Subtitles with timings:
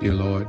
[0.00, 0.46] Dear Lord,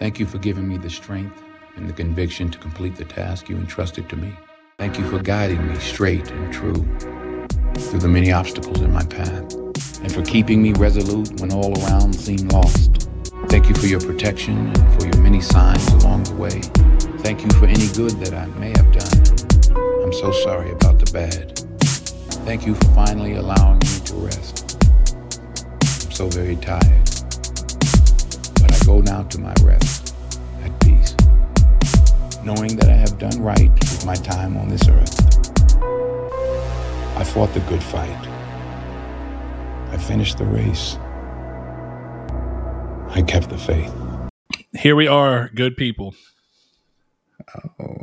[0.00, 1.40] thank you for giving me the strength
[1.76, 4.34] and the conviction to complete the task you entrusted to me.
[4.80, 6.74] Thank you for guiding me straight and true
[7.76, 12.16] through the many obstacles in my path, and for keeping me resolute when all around
[12.16, 13.08] seemed lost.
[13.46, 16.62] Thank you for your protection and for your many signs along the way.
[17.22, 20.02] Thank you for any good that I may have done.
[20.02, 21.60] I'm so sorry about the bad.
[22.44, 24.84] Thank you for finally allowing me to rest.
[25.80, 27.03] I'm so very tired.
[28.84, 30.14] But I go now to my rest
[30.62, 31.14] at peace,
[32.44, 35.20] knowing that I have done right with my time on this earth.
[37.16, 38.28] I fought the good fight.
[39.90, 40.96] I finished the race.
[43.10, 43.92] I kept the faith.
[44.72, 46.14] Here we are, good people.
[47.78, 47.96] Oh.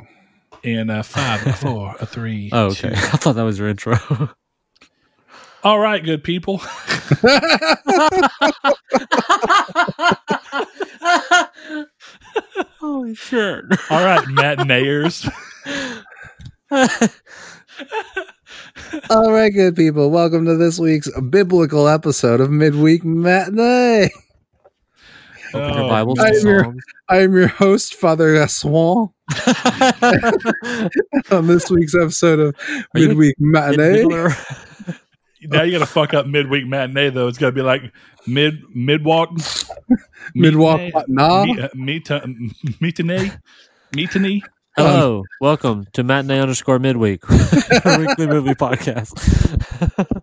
[0.64, 2.50] In uh, five, a four, a three.
[2.54, 2.90] Oh, okay.
[2.90, 2.96] two.
[2.96, 3.98] I thought that was your intro.
[5.64, 6.62] All right, good people.
[12.82, 13.64] Holy shit.
[13.92, 15.30] All right, matineers.
[19.10, 20.10] All right, good people.
[20.10, 24.10] Welcome to this week's biblical episode of Midweek Matinee.
[25.54, 26.84] Open your Oh, Bibles I'm your- Psalms.
[27.10, 29.12] I am your host, Father Gaswan,
[31.32, 32.56] on this week's episode of
[32.96, 33.98] Are you Midweek Matinee.
[34.06, 34.30] Mid-middler?
[35.42, 37.28] Now you got to fuck up midweek matinee though.
[37.28, 37.92] It's got to be like
[38.28, 39.32] mid mid walk,
[40.36, 41.44] Midwalk Nah.
[41.44, 42.26] Uh, meet uh,
[42.80, 43.32] matinee,
[43.96, 44.42] matinee.
[44.78, 47.30] Um, Hello, welcome to matinee underscore midweek,
[47.86, 49.12] our weekly movie podcast.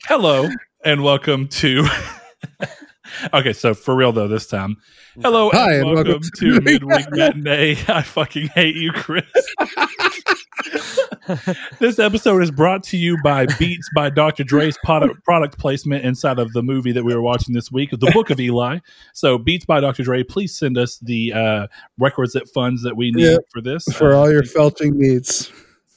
[0.04, 0.48] Hello
[0.84, 1.86] and welcome to.
[3.34, 4.76] okay, so for real though, this time.
[5.20, 7.76] Hello Hi, and welcome, welcome to to midweek matinee.
[7.88, 9.24] I fucking hate you, Chris.
[11.78, 14.44] this episode is brought to you by Beats by Dr.
[14.44, 18.10] Dre's product, product placement inside of the movie that we were watching this week, The
[18.12, 18.78] Book of Eli.
[19.12, 20.04] So, Beats by Dr.
[20.04, 21.66] Dre, please send us the uh,
[21.98, 23.40] requisite funds that we need Yep.
[23.52, 23.84] for this.
[23.92, 25.50] For Uh, all your felching needs.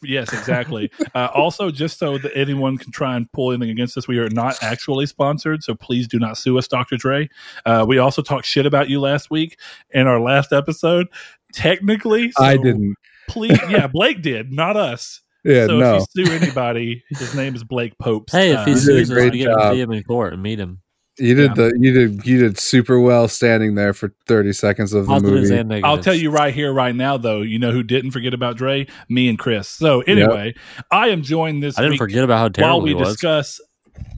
[0.04, 0.90] Yes, exactly.
[1.14, 4.30] uh, also, just so that anyone can try and pull anything against us, we are
[4.30, 6.98] not actually sponsored, so please do not sue us, Dr.
[6.98, 7.30] Dre.
[7.66, 9.60] Uh, we also talked shit about you last week
[9.92, 11.08] in our last episode.
[11.54, 12.96] Technically, I didn't.
[13.28, 15.22] Please, yeah, Blake did, not us.
[15.44, 15.96] Yeah, so no.
[15.96, 18.32] if you sue anybody, his name is Blake Popes.
[18.34, 19.74] hey, Uh, if he You did a sues us, great we get to job.
[19.74, 20.82] see him in court and meet him.
[21.22, 21.54] You did Yeah.
[21.70, 25.50] the you did you did super well standing there for 30 seconds of the Positives
[25.52, 25.76] movie.
[25.76, 25.86] and.
[25.86, 28.88] I'll tell you right here, right now, though, you know who didn't forget about Dre?
[29.10, 29.68] Me and Chris.
[29.70, 30.56] So anyway,
[30.92, 33.10] I am joined this I didn't forget about how while terrible we he was.
[33.10, 33.62] discuss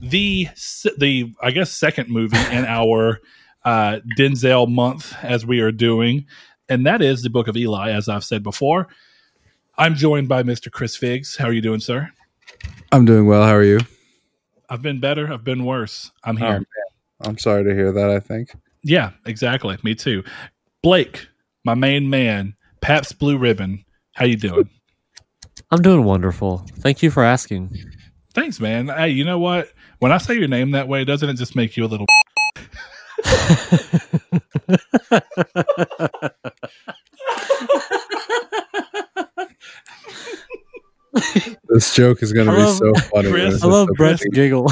[0.00, 0.48] the
[0.98, 3.20] the I guess second movie in our
[3.64, 6.26] uh, Denzel month as we are doing,
[6.68, 7.90] and that is the Book of Eli.
[7.90, 8.88] As I've said before,
[9.76, 10.70] I'm joined by Mr.
[10.70, 11.36] Chris Figs.
[11.36, 12.10] How are you doing, sir?
[12.92, 13.42] I'm doing well.
[13.42, 13.80] How are you?
[14.68, 15.32] I've been better.
[15.32, 16.10] I've been worse.
[16.24, 16.66] I'm Oh, here.
[17.24, 17.30] Man.
[17.30, 18.50] I'm sorry to hear that, I think.
[18.82, 19.78] Yeah, exactly.
[19.82, 20.22] Me too.
[20.82, 21.26] Blake,
[21.64, 23.84] my main man, Pabst Blue Ribbon.
[24.14, 24.68] How you doing?
[25.70, 26.64] I'm doing wonderful.
[26.78, 27.76] Thank you for asking.
[28.34, 28.88] Thanks, man.
[28.88, 29.68] Hey, you know what?
[30.00, 32.06] When I say your name that way, doesn't it just make you a little?
[41.68, 43.30] This joke is going to be so funny.
[43.30, 44.66] Chris, I love just Brett's big- giggle.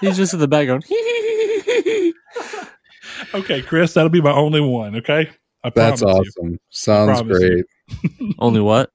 [0.00, 0.84] He's just in the background.
[3.34, 4.96] Okay, Chris, that'll be my only one.
[4.96, 5.30] Okay,
[5.64, 6.42] I That's promise you.
[6.42, 6.60] awesome.
[6.70, 7.64] Sounds great.
[8.38, 8.90] Only what?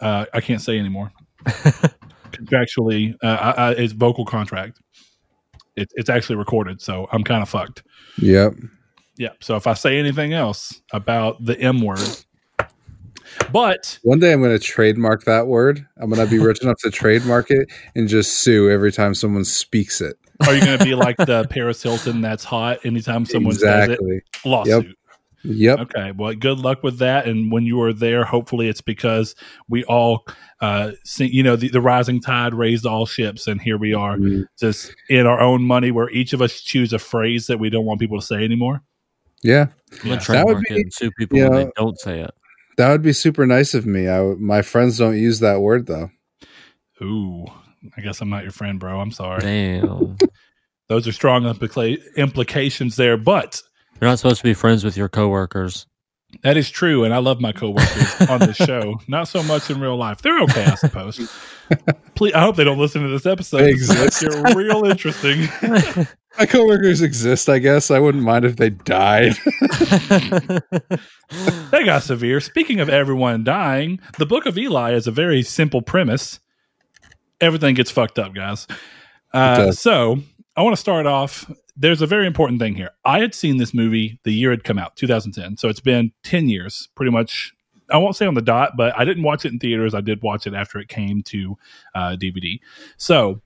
[0.00, 1.10] Uh, I can't say anymore.
[2.32, 4.80] Contractually, uh, I, I, it's vocal contract.
[5.76, 7.84] It, it's actually recorded, so I'm kind of fucked.
[8.18, 8.54] Yep.
[9.16, 9.44] Yep.
[9.44, 12.23] So if I say anything else about the M word,
[13.52, 15.86] but One day I'm going to trademark that word.
[15.98, 19.44] I'm going to be rich enough to trademark it and just sue every time someone
[19.44, 20.16] speaks it.
[20.46, 24.00] are you going to be like the Paris Hilton that's hot anytime someone says it?
[24.44, 24.96] Lawsuit.
[25.46, 25.78] Yep.
[25.78, 26.12] Okay.
[26.16, 27.28] Well, good luck with that.
[27.28, 29.34] And when you are there, hopefully it's because
[29.68, 30.26] we all,
[30.62, 33.46] uh, see, you know, the, the rising tide raised all ships.
[33.46, 36.94] And here we are Mm, just in our own money where each of us choose
[36.94, 38.80] a phrase that we don't want people to say anymore.
[39.42, 39.66] Yeah.
[39.92, 40.14] I'm gonna Yeah.
[40.14, 42.30] That would trademark be- it and sue people you when they don't say it.
[42.76, 44.08] That would be super nice of me.
[44.08, 46.10] I, my friends don't use that word though.
[47.02, 47.46] Ooh,
[47.96, 49.00] I guess I'm not your friend, bro.
[49.00, 49.40] I'm sorry.
[49.40, 50.16] Damn.
[50.88, 53.62] Those are strong implica- implications there, but
[54.00, 55.86] You're not supposed to be friends with your coworkers.
[56.42, 57.04] That is true.
[57.04, 59.00] And I love my coworkers on this show.
[59.08, 60.22] Not so much in real life.
[60.22, 61.30] They're okay, I suppose.
[62.14, 63.58] Please, I hope they don't listen to this episode.
[63.58, 64.22] They exist.
[64.54, 65.48] real interesting.
[66.38, 67.90] My coworkers exist, I guess.
[67.90, 69.34] I wouldn't mind if they died.
[71.70, 72.40] they got severe.
[72.40, 76.40] Speaking of everyone dying, the Book of Eli is a very simple premise.
[77.40, 78.66] Everything gets fucked up, guys.
[79.32, 80.18] Uh, so
[80.56, 81.50] I want to start off.
[81.76, 82.90] There's a very important thing here.
[83.04, 85.56] I had seen this movie the year it come out, 2010.
[85.56, 87.52] So it's been 10 years, pretty much.
[87.90, 89.94] I won't say on the dot, but I didn't watch it in theaters.
[89.94, 91.58] I did watch it after it came to
[91.94, 92.58] uh, DVD.
[92.96, 93.42] So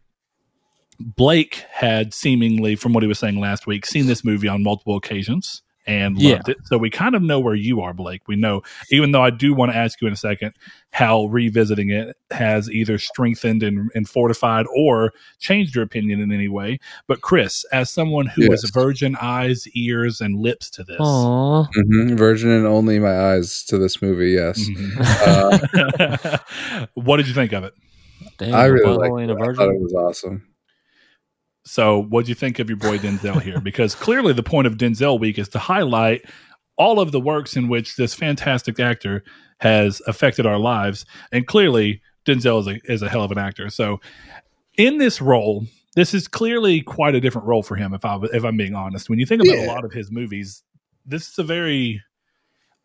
[1.01, 4.97] Blake had seemingly, from what he was saying last week, seen this movie on multiple
[4.97, 6.35] occasions and Yeah.
[6.35, 6.59] loved it.
[6.67, 8.23] So we kind of know where you are, Blake.
[8.29, 8.63] We know,
[8.93, 10.53] even though I do want to ask you in a second
[10.91, 16.49] how revisiting it has either strengthened and, and fortified or changed your opinion in any
[16.49, 16.79] way.
[17.09, 18.71] But Chris, as someone who has Yes.
[18.73, 21.65] virgin eyes, ears, and lips to this, Aw.
[21.75, 24.31] hmm Virgin and only my eyes to this movie.
[24.33, 24.69] Yes.
[24.69, 26.41] Mhm.
[26.95, 27.75] what did you think of it?
[28.39, 29.33] Damn, I a really butthole liked it.
[29.33, 29.55] a I virgin.
[29.57, 30.43] thought it was awesome.
[31.65, 33.61] So, what do you think of your boy Denzel here?
[33.61, 36.25] Because clearly, the point of Denzel Week is to highlight
[36.77, 39.25] all of the works in which this fantastic actor
[39.59, 43.69] has affected our lives, and clearly, Denzel is a, is a hell of an actor.
[43.71, 44.01] So,
[44.77, 47.93] in this role, this is clearly quite a different role for him.
[47.93, 50.63] If I if I'm being honest, when you think about a lot of his movies,
[51.05, 52.03] this is a very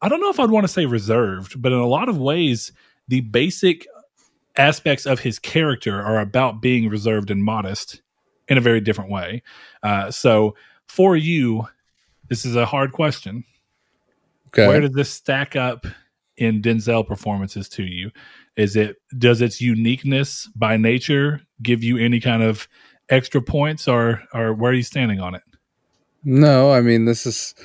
[0.01, 2.73] I don't know if I'd want to say reserved, but in a lot of ways,
[3.07, 3.87] the basic
[4.57, 8.01] aspects of his character are about being reserved and modest
[8.47, 9.41] in a very different way.
[9.81, 10.55] Uh, so,
[10.87, 11.67] for you,
[12.29, 13.43] this is a hard question.
[14.49, 14.67] Okay.
[14.67, 15.85] Where does this stack up
[16.37, 18.11] in Denzel performances to you?
[18.55, 22.67] Is it does its uniqueness by nature give you any kind of
[23.09, 25.41] extra points, or or where are you standing on it?
[26.23, 27.55] No, I mean this is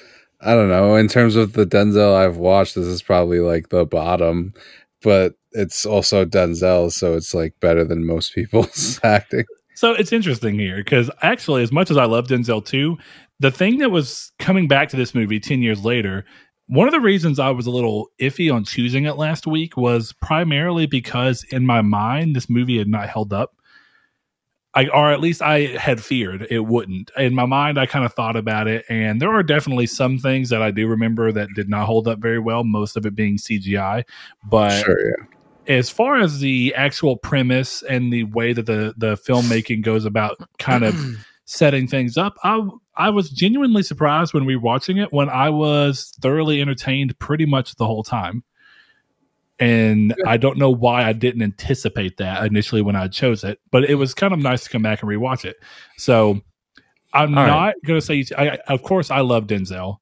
[0.41, 0.95] I don't know.
[0.97, 4.55] In terms of the Denzel I've watched, this is probably like the bottom,
[5.03, 9.45] but it's also Denzel, so it's like better than most people's acting.
[9.79, 12.99] So it's interesting here because actually, as much as I love Denzel too,
[13.39, 16.25] the thing that was coming back to this movie 10 years later,
[16.67, 20.13] one of the reasons I was a little iffy on choosing it last week was
[20.15, 23.55] primarily because in my mind, this movie had not held up.
[24.75, 27.13] I, or at least I had feared it wouldn't.
[27.17, 30.49] In my mind, I kind of thought about it, and there are definitely some things
[30.49, 33.37] that I do remember that did not hold up very well, most of it being
[33.37, 34.03] CGI.
[34.51, 35.38] But sure, yeah.
[35.69, 40.37] As far as the actual premise and the way that the the filmmaking goes about
[40.59, 40.97] kind of
[41.45, 42.61] setting things up i
[42.97, 47.47] i was genuinely surprised when we were watching it when i was thoroughly entertained pretty
[47.47, 48.43] much the whole time.
[49.61, 53.85] And i don't know why i didn't anticipate that initially when i chose it but
[53.85, 55.57] it was kind of nice to come back and rewatch it.
[55.97, 56.41] So
[57.13, 57.51] i'm All right.
[57.51, 59.99] not going to say I- of course i love denzel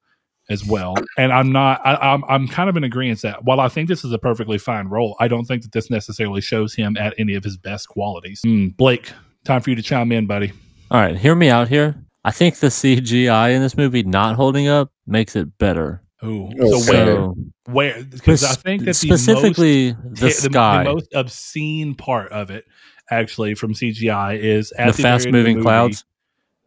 [0.49, 0.95] as well.
[1.17, 1.81] And I'm not.
[1.85, 2.23] I, I'm.
[2.25, 5.15] I'm kind of in agreement that while I think this is a perfectly fine role,
[5.19, 8.41] I don't think that this necessarily shows him at any of his best qualities.
[8.43, 9.11] Hmm, Blake,
[9.45, 10.51] time for you to chime in, buddy.
[10.89, 11.95] All right, hear me out here.
[12.23, 16.01] I think the CGI in this movie not holding up makes it better.
[16.23, 16.49] Ooh.
[16.59, 17.05] Oh, So where?
[17.05, 17.35] So
[17.67, 18.03] Where?
[18.03, 22.49] Because I think that the most, specifically the, the, sky, the most obscene part of
[22.49, 22.65] it,
[23.11, 26.05] actually, from CGI is at the, the, very end of fast moving movie- clouds.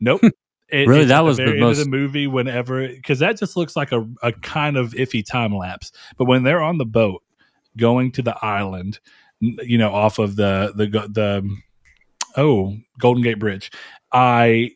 [0.00, 0.22] Nope.
[0.72, 2.26] It- Really, that was the end most- the movie.
[2.26, 5.92] Whenever, because that just looks like a, a kind of iffy time lapse.
[6.16, 7.22] But when they're on the boat
[7.76, 9.00] going to the island,
[9.40, 11.56] you know, off of the the the
[12.36, 13.70] oh Golden Gate Bridge,
[14.12, 14.72] I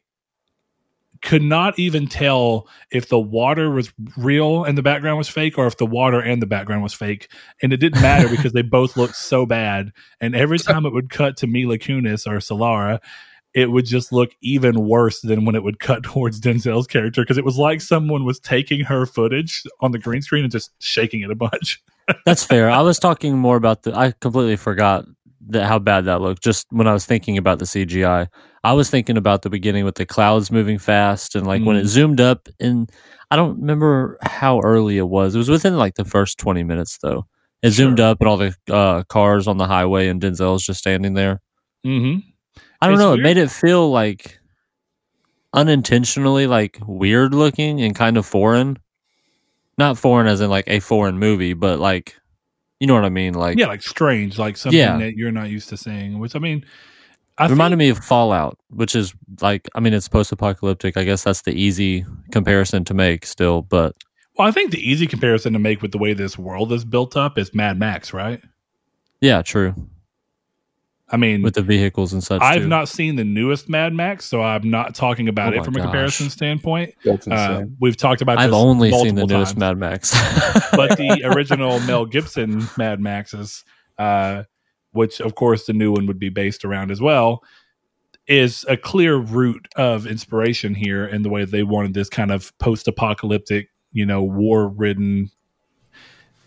[1.22, 5.66] could not even tell if the water was real and the background was fake or
[5.66, 7.30] if the water and the background was fake.
[7.62, 9.90] And it didn't matter because they both looked so bad.
[10.20, 13.00] And every time it would cut to Mila Kunis or Solara,
[13.54, 17.38] it would just look even worse than when it would cut towards Denzel's character because
[17.38, 21.20] it was like someone was taking her footage on the green screen and just shaking
[21.20, 21.82] it a bunch.
[22.26, 22.70] That's fair.
[22.70, 23.96] I was talking more about the.
[23.96, 25.06] I completely forgot
[25.48, 26.42] that how bad that looked.
[26.42, 28.28] Just when I was thinking about the CGI,
[28.64, 31.84] I was thinking about the beginning with the clouds moving fast and like when it
[31.84, 31.88] Mm.
[31.88, 32.48] zoomed up.
[32.60, 32.90] And
[33.30, 35.34] I don't remember how early it was.
[35.34, 37.26] It was within like the first twenty minutes though.
[37.62, 41.14] It zoomed up and all the uh, cars on the highway and Denzel's just standing
[41.14, 41.40] there.
[41.86, 42.18] Mm-hmm.
[42.84, 43.08] I don't It's know.
[43.10, 43.20] weird.
[43.20, 44.38] It made it feel like
[45.52, 48.78] unintentionally like weird looking and kind of foreign.
[49.78, 52.16] Not foreign as in like a foreign movie, but like
[52.80, 53.34] you know what I mean.
[53.34, 54.98] Like Yeah, like strange, like something Yeah.
[54.98, 56.18] that you're not used to seeing.
[56.18, 56.64] Which I mean,
[57.38, 60.96] I it reminded think- me of Fallout, which is like I mean it's post apocalyptic.
[60.96, 63.94] I guess that's the easy comparison to make still, but
[64.38, 67.16] Well, I think the easy comparison to make with the way this world is built
[67.16, 68.40] up is Mad Max, right?
[69.20, 69.74] yeah, true.
[71.14, 72.42] I mean, With the vehicles and such.
[72.42, 72.68] I've too.
[72.68, 75.76] not seen the newest Mad Max, so I'm not talking about Oh it my from
[75.76, 76.92] a comparison standpoint.
[77.30, 78.38] Uh, we've talked about.
[78.38, 79.60] I've this only seen the multiple newest times.
[79.60, 80.10] Mad Max.
[80.72, 83.62] but the original Mel Gibson Mad Maxes,
[83.96, 84.42] uh,
[84.90, 87.44] which of course the new one would be based around as well,
[88.26, 92.52] is a clear root of inspiration here in the way they wanted this kind of
[92.58, 95.30] post-apocalyptic, you know, war-ridden.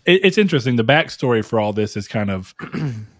[0.04, 0.76] It, it's interesting.
[0.76, 2.54] The backstory for all this is kind of.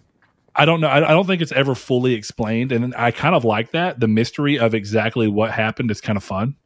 [0.58, 0.88] I don't know.
[0.88, 4.00] I, I don't think it's ever fully explained, and I kind of like that.
[4.00, 6.56] The mystery of exactly what happened is kind of fun.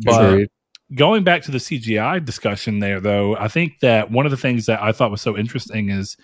[0.00, 0.48] But
[0.94, 4.66] going back to the CGI discussion there, though, I think that one of the things
[4.66, 6.16] that I thought was so interesting is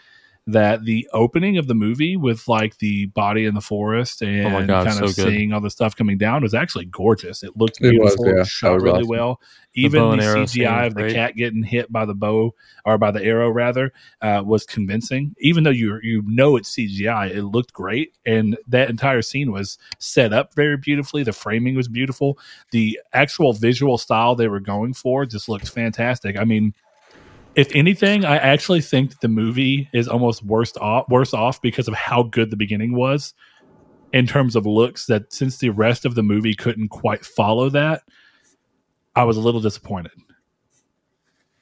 [0.49, 4.67] that the opening of the movie with like the body in the forest and Oh
[4.67, 5.31] God, kind of so good.
[5.31, 7.43] seeing all the stuff coming down was actually gorgeous.
[7.43, 8.41] It looked It was, beautiful, yeah.
[8.41, 9.09] it shot was really awesome.
[9.09, 9.41] well.
[9.75, 12.55] Even and the, CGI was of the cat getting hit by the bow
[12.87, 15.35] or by the arrow rather uh, was convincing.
[15.39, 19.77] Even though you you know it's CGI, it looked great, and that entire scene was
[19.99, 21.25] set up very beautifully.
[21.25, 22.39] The framing was beautiful.
[22.71, 26.39] The actual visual style they were going for just looked fantastic.
[26.39, 26.73] I mean,
[27.59, 31.89] if anything, I actually think that the movie is almost worse off worse off because
[31.89, 33.35] of how good the beginning was
[34.13, 35.07] in terms of looks.
[35.07, 38.03] That since the rest of the movie couldn't quite follow that,
[39.17, 40.13] I was a little disappointed.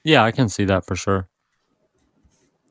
[0.03, 1.27] Yeah, I can see that for sure.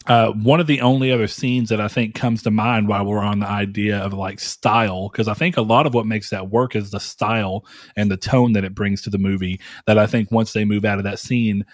[0.07, 3.19] Uh, one of the only other scenes that I think comes to mind while we're
[3.19, 6.49] on the idea of like style, because I think a lot of what makes that
[6.49, 7.67] work is the style
[7.97, 9.61] and the tone that it brings to the movie.
[9.89, 11.65] That I think once they move out of that scene,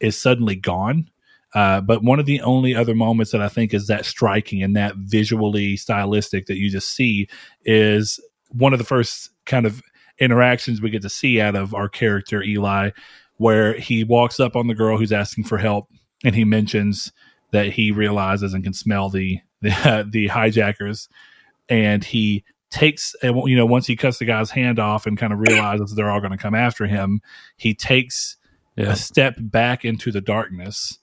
[0.00, 1.10] is suddenly gone.
[1.54, 4.76] Uh, but one of the only other moments that I think is that striking and
[4.76, 7.28] that visually stylistic that you just see
[7.64, 9.82] is one of the first kind of
[10.20, 12.90] interactions we get to see out of our character Eli,
[13.38, 15.88] where he walks up on the girl who's asking for help
[16.24, 17.12] and he mentions
[17.52, 21.08] that he realizes and can smell the the, the hijackers,
[21.68, 25.40] and he takes you know once he cuts the guy's hand off and kind of
[25.40, 27.20] realizes they're all going to come after him,
[27.56, 28.36] he takes
[28.76, 28.92] Yeah.
[28.92, 30.98] a step back into the darkness.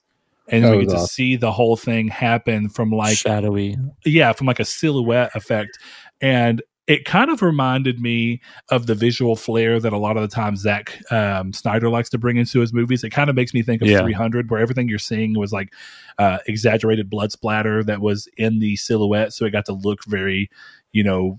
[0.50, 1.06] And That we was get to awesome.
[1.08, 3.76] see the whole thing happen from like shadowy.
[4.04, 5.78] yeah, from like a silhouette effect.
[6.22, 10.34] And it kind of reminded me of the visual flair that a lot of the
[10.34, 13.04] times Zack um, Snyder likes to bring into his movies.
[13.04, 14.00] It kind of makes me think of Yeah.
[14.00, 15.70] 300, where everything you're seeing was like
[16.18, 19.34] uh, exaggerated blood splatter that was in the silhouette.
[19.34, 20.48] So it got to look very,
[20.92, 21.38] you know,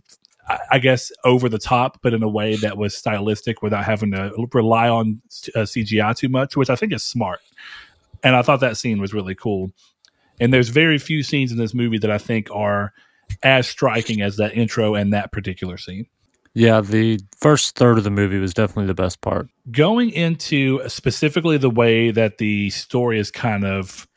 [0.71, 4.31] I- guess over the top, but in a way that was stylistic without having to
[4.53, 5.21] rely on
[5.55, 7.39] uh, CGI too much, which I think is smart.
[8.23, 9.71] And I thought that scene was really cool.
[10.39, 12.93] And there's very few scenes in this movie that I think are
[13.43, 16.07] as striking as that intro and that particular scene.
[16.53, 19.47] Yeah, the first third of the movie was definitely the best part.
[19.71, 24.07] Going into specifically the way that the story is kind of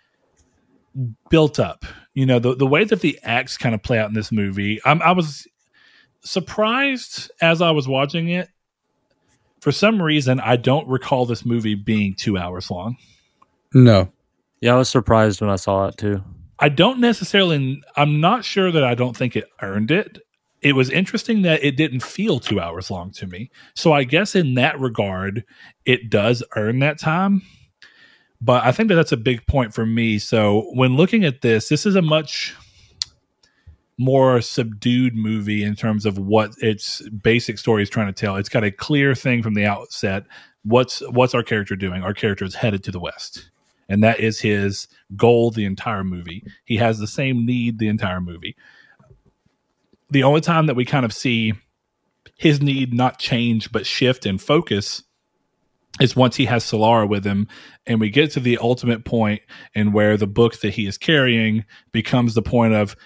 [1.28, 1.84] built up,
[2.14, 4.80] you know, the, the way that the acts kind of play out in this movie,
[4.84, 5.46] I'm, I was
[6.24, 8.48] surprised as I was watching it.
[9.60, 12.96] For some reason, I don't recall this movie being two hours long.
[13.72, 14.10] No.
[14.60, 16.22] Yeah, I was surprised when I saw it too.
[16.58, 17.82] I don't necessarily.
[17.96, 20.18] I'm not sure that I don't think it earned it.
[20.60, 23.50] It was interesting that it didn't feel two hours long to me.
[23.74, 25.44] So I guess in that regard,
[25.84, 27.42] it does earn that time.
[28.40, 30.18] But I think that that's a big point for me.
[30.18, 32.54] So when looking at this, this is a much
[33.98, 38.36] more subdued movie in terms of what its basic story is trying to tell.
[38.36, 40.24] It's got a clear thing from the outset.
[40.64, 42.02] What's what's our character doing?
[42.02, 43.50] Our character is headed to the west
[43.92, 46.42] and that is his goal the entire movie.
[46.64, 48.56] He has the same need the entire movie.
[50.10, 51.52] The only time that we kind of see
[52.36, 55.02] his need not change but shift and focus
[56.00, 57.48] is once he has Solara with him
[57.86, 59.42] and we get to the ultimate point
[59.74, 62.96] and where the book that he is carrying becomes the point of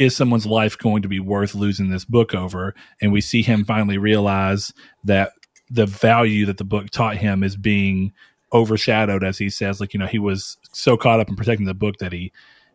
[0.00, 2.74] is someone's life going to be worth losing this book over?
[3.02, 4.72] And we see him finally realize
[5.04, 5.32] that
[5.70, 8.12] the value that the book taught him is being
[8.52, 11.74] overshadowed as he says like you know he was so caught up in protecting the
[11.74, 12.32] book that he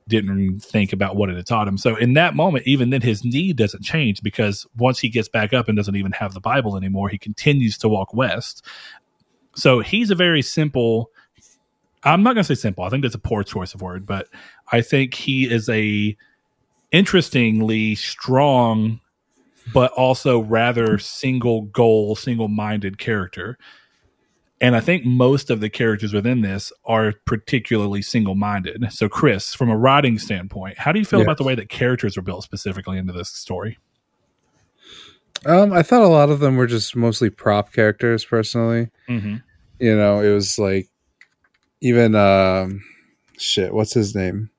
[0.08, 1.80] didn't think about what it had taught him.
[1.80, 5.52] So in that moment even then his need doesn't change because once he gets back
[5.52, 8.64] up and doesn't even have the bible anymore he continues to walk west.
[9.56, 11.10] So he's a very simple
[12.04, 14.30] i'm not going to say simple i think that's a poor choice of word but
[14.72, 16.16] i think he is a
[16.96, 19.00] interestingly strong
[19.74, 23.58] but also rather single goal single minded character
[24.62, 28.88] and I think most of the characters within this are particularly single minded.
[28.90, 31.26] So, Chris, from a writing standpoint, how do you feel Yes.
[31.26, 33.78] about the way that characters are built specifically into this story?
[35.46, 38.90] Um, I thought a lot of them were just mostly prop characters personally.
[39.10, 39.36] Mm-hmm.
[39.80, 40.88] You know, it was like
[41.82, 42.82] even um
[43.38, 44.50] shit, what's his name?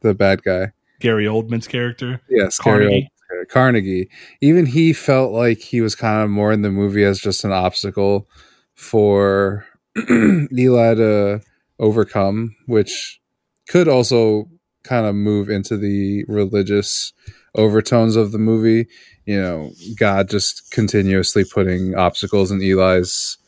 [0.00, 0.72] The bad guy.
[1.02, 3.02] Gary Oldman's character, Yes, Gary Carnegie.
[3.02, 3.48] Oldman.
[3.48, 4.08] Carnegie.
[4.40, 7.50] Even he felt like he was kind of more in the movie as just an
[7.52, 8.28] obstacle
[8.74, 9.66] for
[10.10, 11.40] Eli to
[11.80, 13.20] overcome, which
[13.68, 14.48] could also
[14.84, 17.12] kind of move into the religious
[17.56, 18.86] overtones of the movie.
[19.26, 23.38] You know, God just continuously putting obstacles in Eli's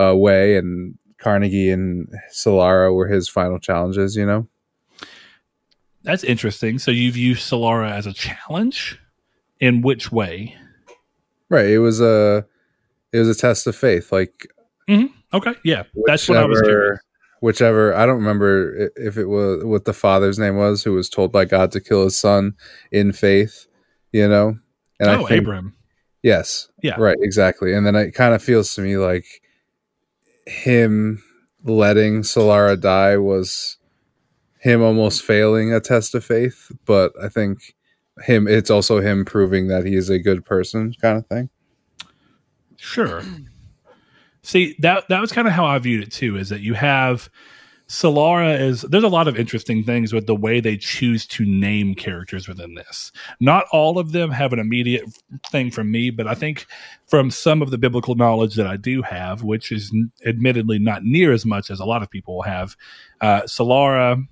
[0.00, 4.14] uh, way, and Carnegie and Solara were his final challenges.
[4.16, 4.46] You know,
[6.06, 6.78] That's interesting.
[6.78, 8.98] So you've used Solara as a challenge.
[9.58, 10.54] In which way?
[11.48, 11.70] Right.
[11.70, 12.46] It was a
[13.12, 14.12] it was a test of faith.
[14.12, 14.46] Like
[14.86, 15.06] mm-hmm.
[15.32, 17.00] Okay, yeah, that's what I was curious.
[17.40, 21.32] Whichever I don't remember if it was what the father's name was who was told
[21.32, 22.54] by God to kill his son
[22.92, 23.66] in faith,
[24.12, 24.58] you know.
[25.00, 25.74] And oh, Abraham.
[26.22, 26.68] Yes.
[26.82, 26.96] Yeah.
[26.98, 27.16] Right.
[27.20, 27.72] Exactly.
[27.72, 29.24] And then it kind of feels to me like
[30.46, 31.22] him
[31.64, 33.75] letting Solara die was
[34.66, 37.76] him almost failing a test of faith, but I think
[38.22, 41.48] him it's also him proving that he is a good person kind of thing.
[42.76, 43.22] Sure.
[44.42, 46.36] See that that was kind of how I viewed it too.
[46.36, 47.30] Is that you have
[47.88, 51.94] Solara is there's a lot of interesting things with the way they choose to name
[51.94, 53.12] characters within this.
[53.38, 55.04] Not all of them have an immediate
[55.52, 56.66] thing from me, but I think
[57.06, 59.94] from some of the biblical knowledge that I do have, which is
[60.26, 62.76] admittedly not near as much as a lot of people have,
[63.20, 64.26] uh, Solara.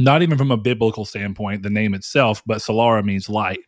[0.00, 3.60] Not even from a biblical standpoint, the name itself, but Solara means light,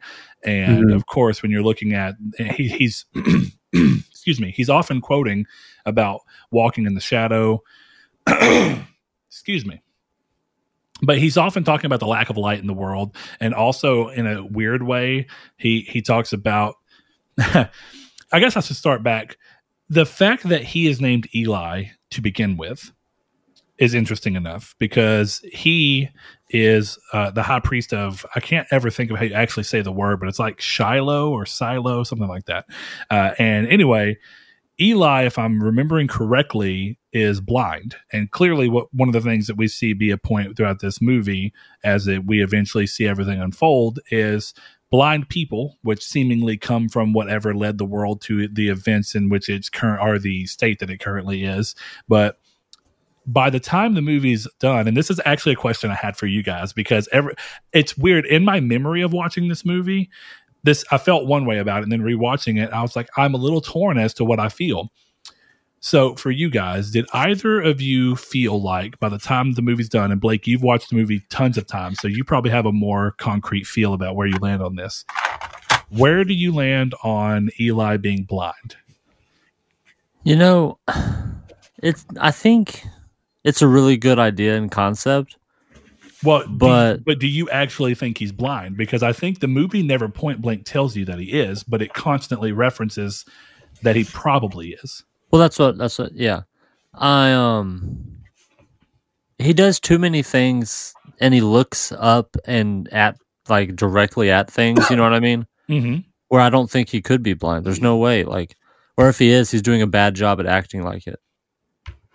[0.42, 0.94] and Mhm.
[0.94, 3.04] of course, when you're looking at he, he's
[3.74, 5.44] excuse me, he's often quoting
[5.84, 7.62] about walking in the shadow.
[9.28, 9.80] excuse me.
[11.02, 14.26] But he's often talking about the lack of light in the world, and also in
[14.26, 15.26] a weird way,
[15.58, 16.76] he he talks about.
[17.38, 17.68] I
[18.40, 19.36] guess I should start back.
[19.90, 22.92] The fact that he is named Eli to begin with
[23.78, 26.08] is interesting enough because he
[26.50, 29.80] is uh, the high priest of I can't ever think of how you actually say
[29.80, 32.66] the word, but it's like Shiloh or Silo, something like that.
[33.10, 34.16] Uh, and anyway,
[34.80, 39.56] Eli, if I'm remembering correctly, is blind, and clearly, what one of the things that
[39.56, 41.52] we see be a point throughout this movie,
[41.84, 44.52] as it, we eventually see everything unfold, is
[44.90, 49.48] blind people, which seemingly come from whatever led the world to the events in which
[49.48, 51.76] it's current or the state that it currently is,
[52.08, 52.38] but
[53.26, 56.26] by the time the movie's done, and this is actually a question I had for
[56.26, 57.34] you guys because every
[57.72, 60.10] it's weird in my memory of watching this movie.
[60.62, 63.34] This I felt one way about it, and then rewatching it, I was like, I'm
[63.34, 64.90] a little torn as to what I feel.
[65.80, 69.90] So, for you guys, did either of you feel like by the time the movie's
[69.90, 72.72] done, and Blake, you've watched the movie tons of times, so you probably have a
[72.72, 75.04] more concrete feel about where you land on this.
[75.90, 78.76] Where do you land on Eli being blind?
[80.22, 80.78] You know,
[81.82, 82.06] it's.
[82.18, 82.82] I think
[83.44, 85.36] it's a really good idea and concept.
[86.22, 88.76] Well, But- do, but do you actually think he's blind?
[88.76, 91.92] Because I think the movie never point blank tells you that he is, but it
[91.92, 93.24] constantly references
[93.82, 95.04] that he probably is.
[95.30, 95.76] Well, that's what.
[95.76, 96.12] That's what.
[96.14, 96.42] Yeah,
[96.94, 98.10] I um.
[99.38, 104.88] He does too many things, and he looks up and at like directly at things.
[104.88, 105.46] You know what I mean?
[105.68, 105.98] Mm-hmm.
[106.28, 107.66] Where I don't think he could be blind.
[107.66, 108.24] There's no way.
[108.24, 108.56] Like,
[108.96, 111.18] or if he is, he's doing a bad job at acting like it.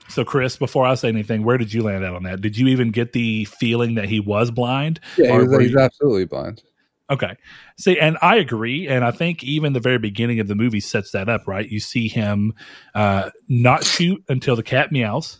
[0.09, 2.41] So, Chris, before I say anything, where did you land at on that?
[2.41, 4.99] Did you even get the feeling that he was blind?
[5.17, 6.63] Yeah, Or he's, he's you- absolutely blind.
[7.11, 7.35] Okay.
[7.77, 8.87] See, and I agree.
[8.87, 11.67] And I think even the very beginning of the movie sets that up, right?
[11.67, 12.53] You see him
[12.93, 15.39] uh, not shoot until the cat meows.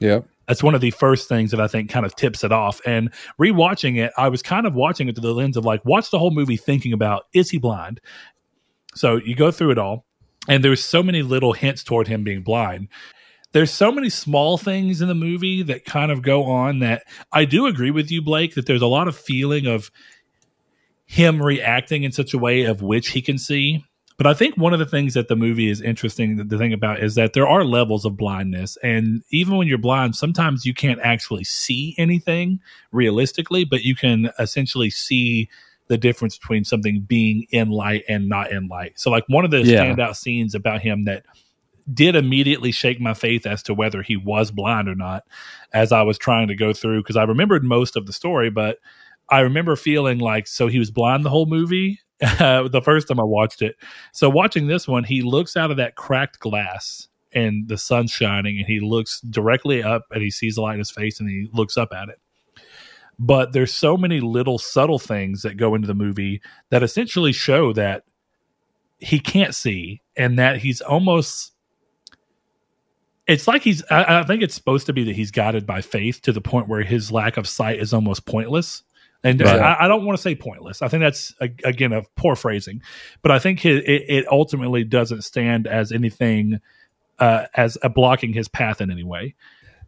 [0.00, 0.20] Yeah.
[0.48, 2.80] That's one of the first things that I think kind of tips it off.
[2.86, 6.10] And rewatching it, I was kind of watching it through the lens of like, watch
[6.10, 8.00] the whole movie thinking about, is he blind?
[8.94, 10.06] So you go through it all,
[10.48, 12.88] and there's so many little hints toward him being blind.
[13.52, 17.44] There's so many small things in the movie that kind of go on that I
[17.44, 19.90] do agree with you, Blake, that there's a lot of feeling of
[21.06, 23.84] him reacting in such a way of which he can see.
[24.16, 27.02] But I think one of the things that the movie is interesting the thing about
[27.02, 28.76] is that there are levels of blindness.
[28.82, 32.60] And even when you're blind, sometimes you can't actually see anything
[32.92, 35.48] realistically, but you can essentially see
[35.88, 38.92] the difference between something being in light and not in light.
[39.00, 39.82] So, like one of the Yeah.
[39.96, 41.24] standout scenes about him that
[41.92, 45.24] did immediately shake my faith as to whether he was blind or not
[45.72, 48.78] as I was trying to go through because I remembered most of the story, but
[49.28, 53.24] I remember feeling like so he was blind the whole movie the first time I
[53.24, 53.76] watched it.
[54.12, 58.58] So watching this one, he looks out of that cracked glass and the sun's shining
[58.58, 61.48] and he looks directly up and he sees the light in his face and he
[61.52, 62.20] looks up at it.
[63.18, 67.72] But there's so many little subtle things that go into the movie that essentially show
[67.74, 68.04] that
[68.98, 71.52] he can't see and that he's almost
[73.30, 76.22] it's like he's I, I think it's supposed to be that he's guided by faith
[76.22, 78.82] to the point where his lack of sight is almost pointless
[79.22, 79.60] and Right.
[79.60, 82.82] I, I don't want to say pointless i think that's a, again a poor phrasing
[83.22, 86.60] but i think it, it, it ultimately doesn't stand as anything
[87.18, 89.34] uh, as a blocking his path in any way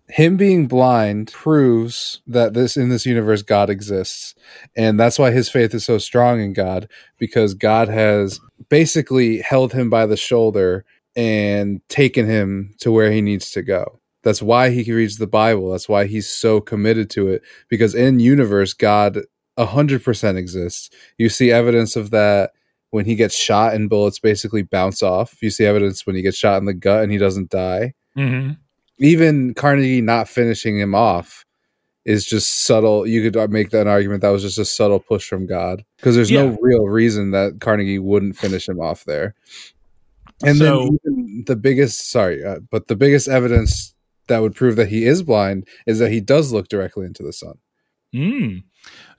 [0.08, 4.34] him being blind proves that this in this universe God exists.
[4.76, 9.72] And that's why his faith is so strong in God, because God has basically held
[9.72, 10.84] him by the shoulder
[11.16, 14.00] and taken him to where he needs to go.
[14.22, 15.70] That's why he reads the Bible.
[15.72, 17.42] That's why he's so committed to it.
[17.68, 19.20] Because in universe, God
[19.58, 20.90] hundred percent exists.
[21.18, 22.52] You see evidence of that
[22.90, 25.42] when he gets shot and bullets basically bounce off.
[25.42, 27.94] You see evidence when he gets shot in the gut and he doesn't die.
[28.16, 28.52] Mm-hmm.
[28.98, 31.44] Even Carnegie not finishing him off
[32.04, 33.06] is just subtle.
[33.06, 36.30] You could make that argument that was just a subtle push from God because there's
[36.30, 36.44] Yeah.
[36.46, 39.34] no real reason that Carnegie wouldn't finish him off there.
[40.44, 43.94] And So- then even the biggest, sorry, uh, but the biggest evidence
[44.28, 47.32] that would prove that he is blind is that he does look directly into the
[47.32, 47.54] sun.
[48.14, 48.62] Mm.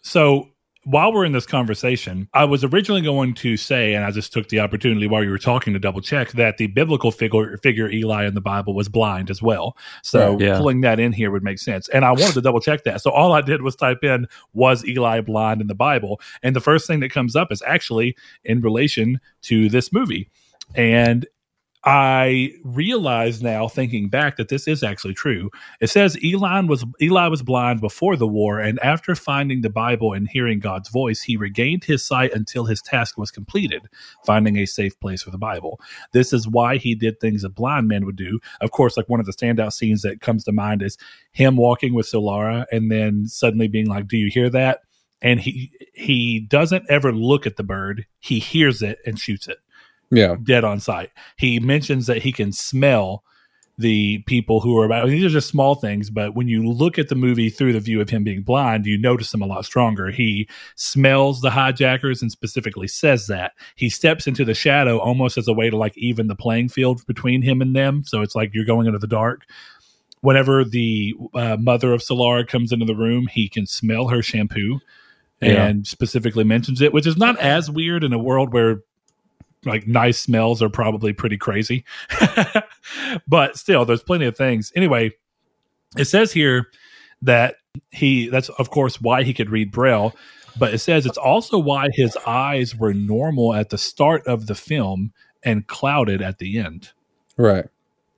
[0.01, 0.49] So
[0.85, 4.49] while we're in this conversation, I was originally going to say, and I just took
[4.49, 8.25] the opportunity while you were talking to double check that the biblical figure, figure Eli
[8.27, 9.77] in the Bible was blind as well.
[10.03, 10.41] So Right.
[10.41, 10.57] Yeah.
[10.57, 11.87] pulling that in here would make sense.
[11.89, 13.01] And I wanted to double check that.
[13.01, 16.19] So all I did was type in, was Eli blind in the Bible?
[16.43, 20.29] And the first thing that comes up is actually in relation to this movie.
[20.75, 21.25] And
[21.85, 25.49] I realize now, thinking back, that this is actually true.
[25.81, 30.13] It says Eli was Eli was blind before the war, and after finding the Bible
[30.13, 33.81] and hearing God's voice, he regained his sight until his task was completed,
[34.25, 35.77] finding a safe place for the Bible.
[36.13, 38.39] This is why he did things a blind man would do.
[38.61, 40.97] Of course, like one of the standout scenes that comes to mind is
[41.33, 44.79] him walking with Solara, and then suddenly being like, "Do you hear that?"
[45.21, 49.57] And he he doesn't ever look at the bird; he hears it and shoots it
[50.13, 50.35] Yeah.
[50.43, 51.09] dead on sight.
[51.37, 53.23] He mentions that he can smell
[53.79, 55.07] the people who are about.
[55.07, 57.99] These are just small things, but when you look at the movie through the view
[58.01, 60.11] of him being blind, you notice him a lot stronger.
[60.11, 65.47] He smells the hijackers and specifically says that he steps into the shadow almost as
[65.47, 68.03] a way to like even the playing field between him and them.
[68.05, 69.41] So it's like you're going into the dark.
[70.21, 74.79] Whenever the uh, mother of Solara comes into the room, he can smell her shampoo
[75.41, 75.65] Yeah.
[75.65, 78.81] and specifically mentions it, which is not as weird in a world where
[79.65, 81.85] like nice smells are probably pretty crazy.
[83.27, 84.71] but still, there's plenty of things.
[84.75, 85.11] Anyway,
[85.97, 86.67] it says here
[87.21, 87.55] that
[87.89, 90.13] he that's of course why he could read braille
[90.59, 94.53] but it says it's also why his eyes were normal at the start of the
[94.53, 96.91] film and clouded at the end
[97.37, 97.65] Right.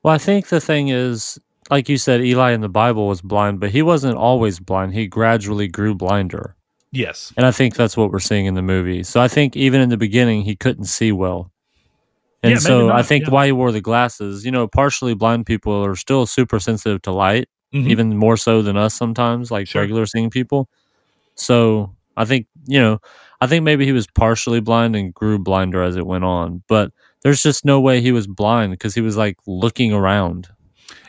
[0.04, 3.60] Well, I think the thing is, like you said, Eli in the Bible was blind,
[3.60, 4.94] but he wasn't always blind.
[4.94, 6.56] He gradually grew blinder.
[6.96, 9.04] Yes And I think that's what we're seeing in the movie.
[9.04, 11.52] So I think even in the beginning, he couldn't see well.
[12.44, 13.32] And Yeah, so I think yeah.
[13.32, 17.12] why he wore the glasses, you know, partially blind people are still super sensitive to
[17.12, 17.90] light, Mhm.
[17.90, 19.82] even more so than us sometimes, like Sure.
[19.82, 20.70] regular seeing people.
[21.36, 23.00] So I think, you know,
[23.42, 26.64] I think maybe he was partially blind and grew blinder as it went on.
[26.68, 26.92] But
[27.24, 30.50] there's just no way he was blind because he was like looking around.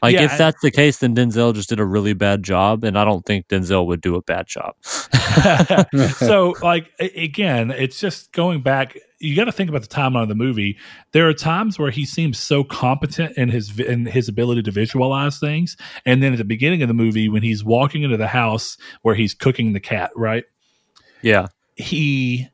[0.03, 2.85] Like Yeah, if I- that's the case, then Denzel just did a really bad job,
[2.85, 4.75] and I don't think Denzel would do a bad job.
[6.17, 10.29] so like again it's just going back you got to think about the timeline of
[10.29, 10.77] the movie.
[11.13, 15.39] There are times where he seems so competent in his in his ability to visualize
[15.39, 18.77] things and then at the beginning of the movie when he's walking into the house
[19.03, 20.45] where he's cooking the cat right?
[21.23, 21.47] Yeah,
[21.77, 22.49] he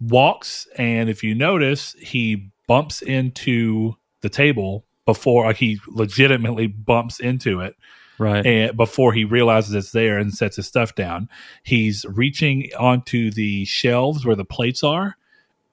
[0.00, 7.18] walks and if you notice he bumps into the table before like he legitimately bumps
[7.18, 7.74] into it.
[8.20, 8.44] Right.
[8.44, 11.28] and before he realizes it's there and sets his stuff down
[11.62, 15.16] he's reaching onto the shelves where the plates are.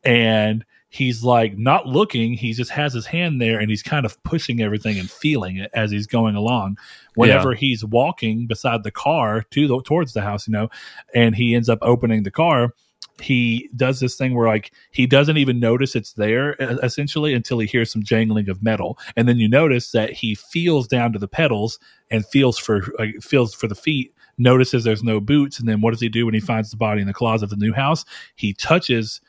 [0.03, 2.33] And he's like not looking.
[2.33, 5.71] He just has his hand there and he's kind of pushing everything and feeling it
[5.73, 6.77] as he's going along.
[7.15, 10.69] Whenever he's walking beside the car to the towards the house you know
[11.13, 12.73] and he ends up opening the car
[13.21, 17.67] he does this thing where like he doesn't even notice it's there essentially until he
[17.67, 21.27] hears some jangling of metal and then you notice that he feels down to the
[21.27, 21.79] pedals
[22.11, 25.91] and feels for like feels for the feet notices there's no boots and then what
[25.91, 28.03] does he do when he finds the body in the closet of the new house
[28.35, 29.21] he touches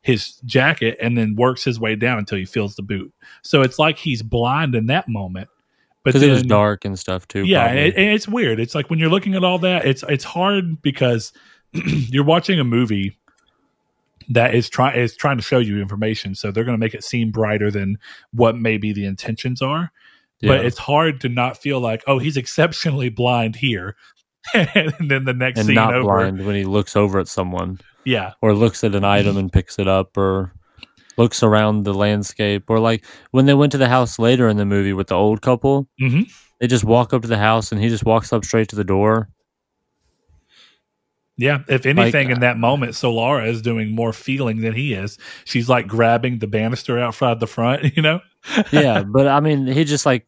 [0.00, 3.78] his jacket and then works his way down until he feels the boot so it's
[3.78, 5.48] like he's blind in that moment
[6.02, 7.44] but Because it was dark and stuff too.
[7.44, 8.60] yeah, and, it, and it's weird.
[8.60, 11.32] It's like when you're looking at all that, it's it's hard because
[11.72, 13.16] you're watching a movie
[14.30, 17.04] that is trying is trying to show you information, so they're going to make it
[17.04, 17.98] seem brighter than
[18.32, 19.90] what maybe the intentions are.
[20.42, 23.96] But it's hard to not feel like, oh, he's exceptionally blind here,
[24.54, 27.78] and then the next and scene not over, blind when he looks over at someone.
[28.04, 30.52] Yeah, or looks at an item and picks it up or
[31.16, 32.68] looks around the landscape.
[32.68, 35.40] Or like when they went to the house later in the movie with the old
[35.40, 36.30] couple Mhm.
[36.60, 38.84] they just walk up to the house and he just walks up straight to the
[38.84, 39.28] door
[41.36, 41.60] yeah.
[41.68, 45.18] If anything, Like- in that moment, Solara is doing more feeling than he is.
[45.44, 48.20] She's like grabbing the banister outside the front, you know.
[48.72, 50.26] yeah but i mean he just like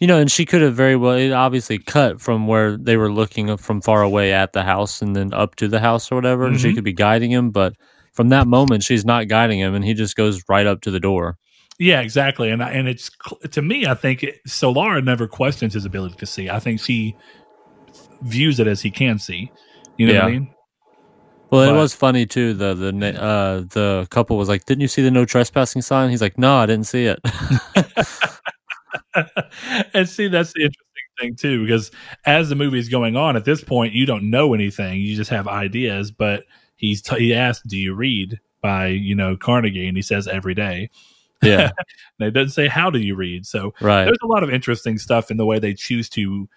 [0.00, 3.12] you know and she could have very well it obviously cut from where they were
[3.12, 6.46] looking from far away at the house and then up to the house or whatever
[6.46, 6.76] and she Mhm.
[6.76, 7.74] could be guiding him but
[8.14, 10.98] from that moment she's not guiding him and he just goes right up to the
[10.98, 11.36] door
[11.78, 12.48] Yeah, exactly.
[12.50, 13.10] And I- and it's
[13.50, 16.48] to me, I think it, Solara never questions his ability to see.
[16.48, 17.14] I think she
[18.22, 19.50] views it as he can see.
[19.98, 20.38] You know what I Yeah.
[20.38, 20.54] mean?
[21.50, 22.52] Well, it was funny too.
[22.54, 26.20] The the uh, the couple was like, "Didn't you see the no trespassing sign?" He's
[26.20, 27.18] like, "No, I didn't see it."
[29.94, 30.84] and see, that's the interesting
[31.18, 31.90] thing too, because
[32.26, 35.30] as the movie is going on, at this point, you don't know anything; you just
[35.30, 36.10] have ideas.
[36.10, 36.44] But
[36.76, 40.54] he's t- he asked, "Do you read?" by you know Carnegie, and he says every
[40.54, 40.90] day.
[41.42, 41.70] yeah,
[42.18, 43.46] And it doesn't say how do you read.
[43.46, 44.04] So right.
[44.04, 46.48] there's a lot of interesting stuff in the way they choose to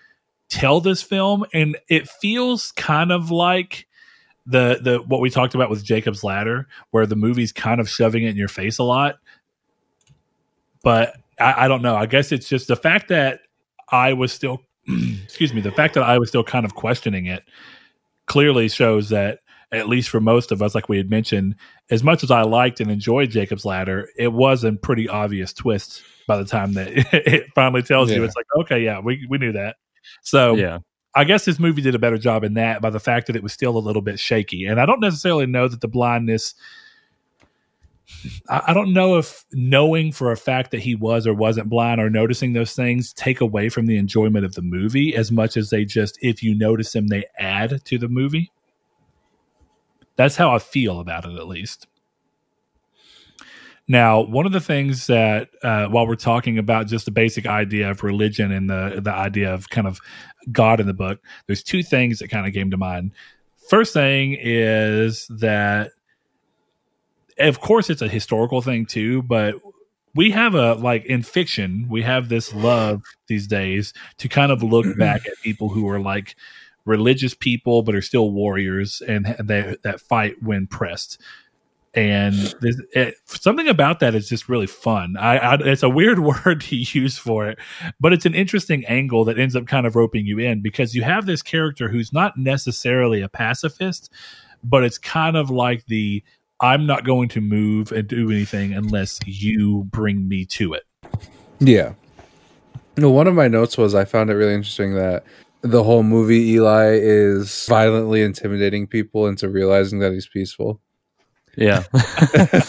[0.52, 3.88] tell this film, and it feels kind of like
[4.46, 8.24] the the what we talked about with Jacob's Ladder, where the movie's kind of shoving
[8.24, 9.16] it in your face a lot.
[10.84, 11.96] But I, I don't know.
[11.96, 13.42] I guess it's just the fact that
[13.90, 14.62] I was still,
[15.24, 17.44] excuse me, the fact that I was still kind of questioning it
[18.28, 19.40] clearly shows that
[19.72, 21.56] at least for most of us, like we had mentioned,
[21.90, 26.04] as much as I liked and enjoyed Jacob's Ladder, it was a pretty obvious twist
[26.28, 28.24] by the time that it finally tells you.
[28.24, 29.78] It's like, okay, yeah, we, we knew that.
[30.22, 30.80] So yeah,
[31.16, 33.44] I guess this movie did a better job in that by the fact that it
[33.44, 34.66] was still a little bit shaky.
[34.66, 36.54] And I don't necessarily know that the blindness.
[38.50, 42.02] I I don't know if knowing for a fact that he was or wasn't blind
[42.02, 45.70] or noticing those things take away from the enjoyment of the movie as much as
[45.70, 48.52] they just, if you notice them, they add to the movie.
[50.18, 51.88] That's how I feel about it, at least.
[53.92, 57.92] Now, one of the things that, uh, while we're talking about just the basic idea
[57.92, 60.00] of religion and the the idea of kind of
[60.50, 63.12] God in the book, there's two things that kind of came to mind.
[63.70, 65.92] First thing is that,
[67.38, 69.56] of course, it's a historical thing too, but
[70.16, 74.64] we have a like in fiction, we have this love these days to kind of
[74.64, 76.38] look back at people who are like
[76.86, 81.22] religious people but are still warriors and they, that fight when pressed
[81.94, 85.18] and there's, it, something about that is just really fun.
[85.18, 87.60] I, I it's a weird word to use for it,
[88.00, 91.04] but it's an interesting angle that ends up kind of roping you in because you
[91.04, 94.12] have this character who's not necessarily a pacifist,
[94.64, 96.24] but it's kind of like the
[96.62, 100.84] I'm not going to move and do anything unless you bring me to it.
[101.60, 101.94] Yeah.
[102.98, 105.24] No, one of my notes was I found it really interesting that
[105.62, 110.82] the whole movie Eli is violently intimidating people into realizing that he's peaceful.
[111.56, 111.84] Yeah.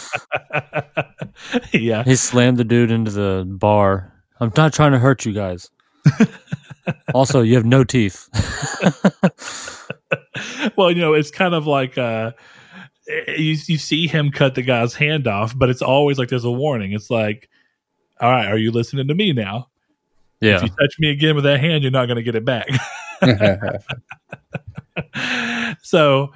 [1.73, 4.13] yeah, he slammed the dude into the bar.
[4.39, 5.69] I'm not trying to hurt you guys.
[7.13, 8.29] also, you have no teeth.
[10.77, 12.31] well, you know, it's kind of like uh,
[13.07, 16.51] you you see him cut the guy's hand off, but it's always like there's a
[16.51, 16.91] warning.
[16.91, 17.49] It's like,
[18.19, 19.69] all right, are you listening to me now?
[20.41, 20.57] Yeah.
[20.57, 22.67] If you touch me again with that hand, you're not going to get it back.
[25.81, 26.33] so,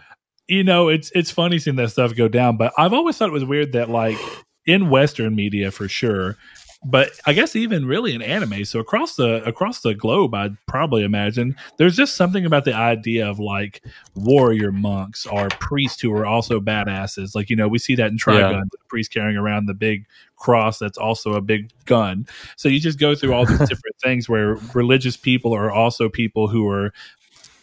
[0.47, 2.57] you know, it's it's funny seeing that stuff go down.
[2.57, 4.17] But I've always thought it was weird that like
[4.65, 6.37] in Western media for sure,
[6.85, 11.03] but I guess even really in anime, so across the across the globe, I'd probably
[11.03, 13.83] imagine there's just something about the idea of like
[14.15, 17.33] warrior monks or priests who are also badasses.
[17.35, 18.61] Like you know, we see that in Trigun, Yeah.
[18.71, 20.05] the priest carrying around the big
[20.37, 22.27] cross that's also a big gun.
[22.57, 26.47] So you just go through all these different things where religious people are also people
[26.47, 26.93] who are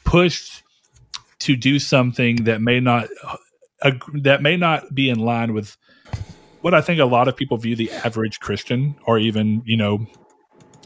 [0.03, 0.64] pushed
[1.41, 3.09] to do something that may not
[3.83, 5.77] uh, that may not be in line with
[6.65, 10.07] what I think a lot of people view the average Christian or even, you know,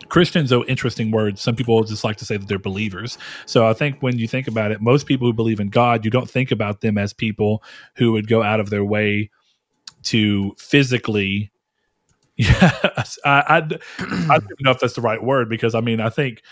[0.09, 1.41] Christians are interesting words.
[1.41, 3.17] Some people just like to say that they're believers.
[3.47, 6.11] So I think when you think about it, most people who believe in God, you
[6.11, 7.63] don't think about them as people
[7.95, 9.31] who would go out of their way
[10.05, 11.53] to physically.
[12.41, 12.71] Yeah,
[13.25, 16.43] I, I, I don't know if that's the right word because I mean I think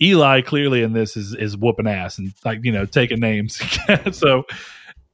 [0.00, 3.60] Eli clearly in this is is whooping ass and like you know taking names.
[4.12, 4.44] so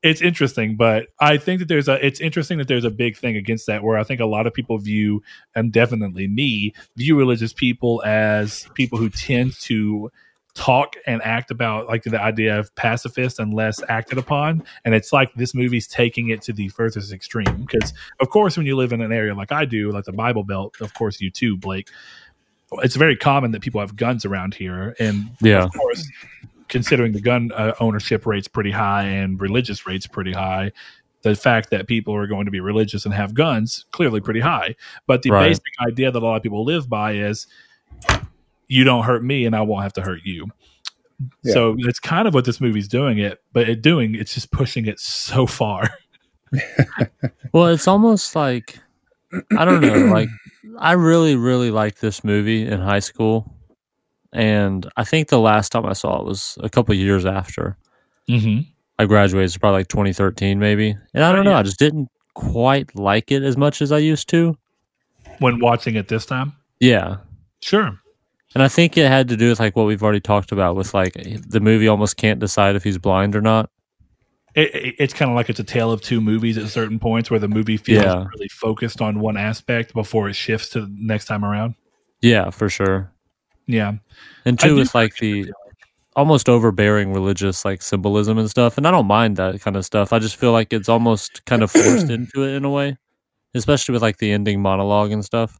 [0.02, 3.36] it's interesting, but I think that there's a it's interesting that there's a big thing
[3.36, 5.22] against that where I think a lot of people view
[5.54, 10.10] and definitely me view religious people as people who tend to
[10.54, 15.32] talk and act about like the idea of pacifist unless acted upon and it's like
[15.34, 19.00] this movie's taking it to the furthest extreme because of course when you live in
[19.00, 21.88] an area like i do like the bible belt of course you too blake
[22.82, 26.08] it's very common that people have guns around here and yeah, of course,
[26.68, 30.72] considering the gun uh, ownership rate's pretty high and religious rates pretty high,
[31.22, 34.74] the fact that people are going to be religious and have guns clearly pretty high.
[35.06, 35.48] But the Right.
[35.48, 37.46] basic idea that a lot of people live by is
[38.68, 40.50] you don't hurt me and I won't have to hurt you.
[41.42, 41.52] Yeah.
[41.52, 44.86] So it's kind of what this movie's doing it, but it doing it's just pushing
[44.86, 45.90] it so far.
[47.52, 48.78] Well, it's almost like
[49.56, 50.06] I don't know.
[50.12, 50.28] Like
[50.78, 53.54] I really, really liked this movie in high school,
[54.32, 57.76] and I think the last time I saw it was a couple years after
[58.28, 58.60] Mm-hmm.
[59.00, 59.46] I graduated.
[59.46, 60.96] It's probably like 2013, maybe.
[61.12, 61.50] And I don't know.
[61.50, 61.58] Yeah.
[61.58, 64.56] I just didn't quite like it as much as I used to.
[65.40, 66.52] when watching it this time.
[66.78, 67.16] Yeah.
[67.60, 67.98] Sure.
[68.54, 70.94] And I think it had to do with like what we've already talked about with
[70.94, 73.70] like the movie almost can't decide if he's blind or not.
[74.54, 77.30] It, it, it's kind of like it's a tale of two movies at certain points
[77.30, 78.26] where the movie feels Yeah.
[78.34, 81.74] really focused on one aspect before it shifts to the next time around.
[82.20, 83.10] Yeah, for sure.
[83.66, 83.94] Yeah.
[84.44, 85.50] And I two do with like the
[86.14, 88.76] almost overbearing religious like symbolism and stuff.
[88.76, 90.12] And I don't mind that kind of stuff.
[90.12, 92.98] I just feel like it's almost kind of forced into it in a way,
[93.54, 95.58] especially with like the ending monologue and stuff.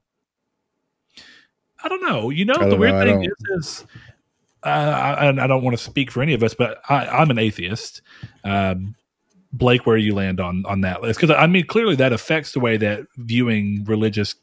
[1.85, 2.31] I don't know.
[2.31, 3.05] You know, I the don't weird know.
[3.05, 3.33] Thing is,
[3.81, 3.87] is
[4.65, 7.39] uh, I, I don't want to speak for any of us, but I, I'm an
[7.39, 8.03] atheist.
[8.45, 8.95] Um,
[9.53, 11.21] Blake, where you land on on that list?
[11.21, 14.35] Because I mean, clearly that affects the way that viewing religious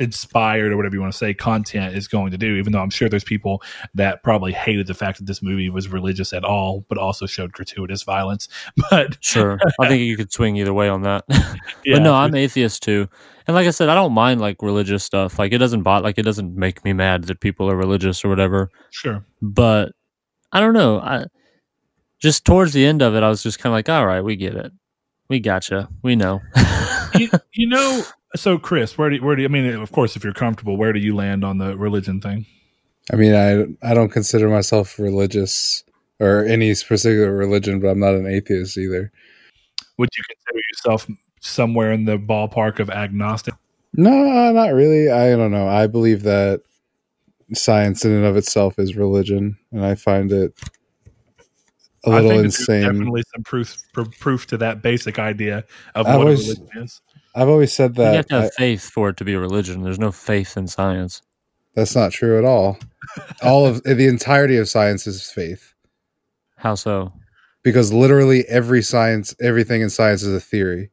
[0.00, 2.56] inspired or whatever you want to say content is going to do.
[2.56, 3.62] Even though I'm sure there's people
[3.94, 7.52] that probably hated the fact that this movie was religious at all, but also showed
[7.52, 8.48] gratuitous violence.
[8.90, 9.58] But Sure.
[9.80, 11.24] I think you could swing either way on that.
[11.84, 13.08] yeah, but no, I'm atheist too.
[13.46, 15.38] And like I said, I don't mind like religious stuff.
[15.38, 18.28] Like it doesn't bot like it doesn't make me mad that people are religious or
[18.28, 18.70] whatever.
[18.90, 19.24] sure.
[19.42, 19.92] But
[20.52, 21.00] I don't know.
[21.00, 21.26] I
[22.18, 24.36] just towards the end of it, I was just kind of like, all right, we
[24.36, 24.72] get it.
[25.28, 25.88] We gotcha.
[26.02, 26.40] We know.
[27.14, 28.02] you, you know,
[28.36, 29.66] so Chris, where do where do you, I mean?
[29.74, 32.46] Of course, if you're comfortable, where do you land on the religion thing?
[33.12, 35.82] I mean, I I don't consider myself religious
[36.20, 39.10] or any particular religion, but I'm not an atheist either.
[39.98, 41.06] Would you consider yourself
[41.40, 43.54] somewhere in the ballpark of agnostic?
[43.94, 45.10] No, uh, not really.
[45.10, 45.66] I don't know.
[45.68, 46.60] I believe that
[47.54, 50.52] science in and of itself is religion, and I find it
[52.04, 52.82] a I little think insane.
[52.82, 55.64] definitely some proof pr- proof to that basic idea
[55.94, 57.00] of I've what always- a religion is.
[57.34, 59.38] I've always said that you have to have I- faith for it to be a
[59.40, 59.82] religion.
[59.82, 61.22] There's no faith in science.
[61.74, 62.78] that's not true at all.
[63.42, 65.74] all of the entirety of science is faith,
[66.56, 67.12] How so?
[67.62, 70.90] because literally every science, everything in science is a theory.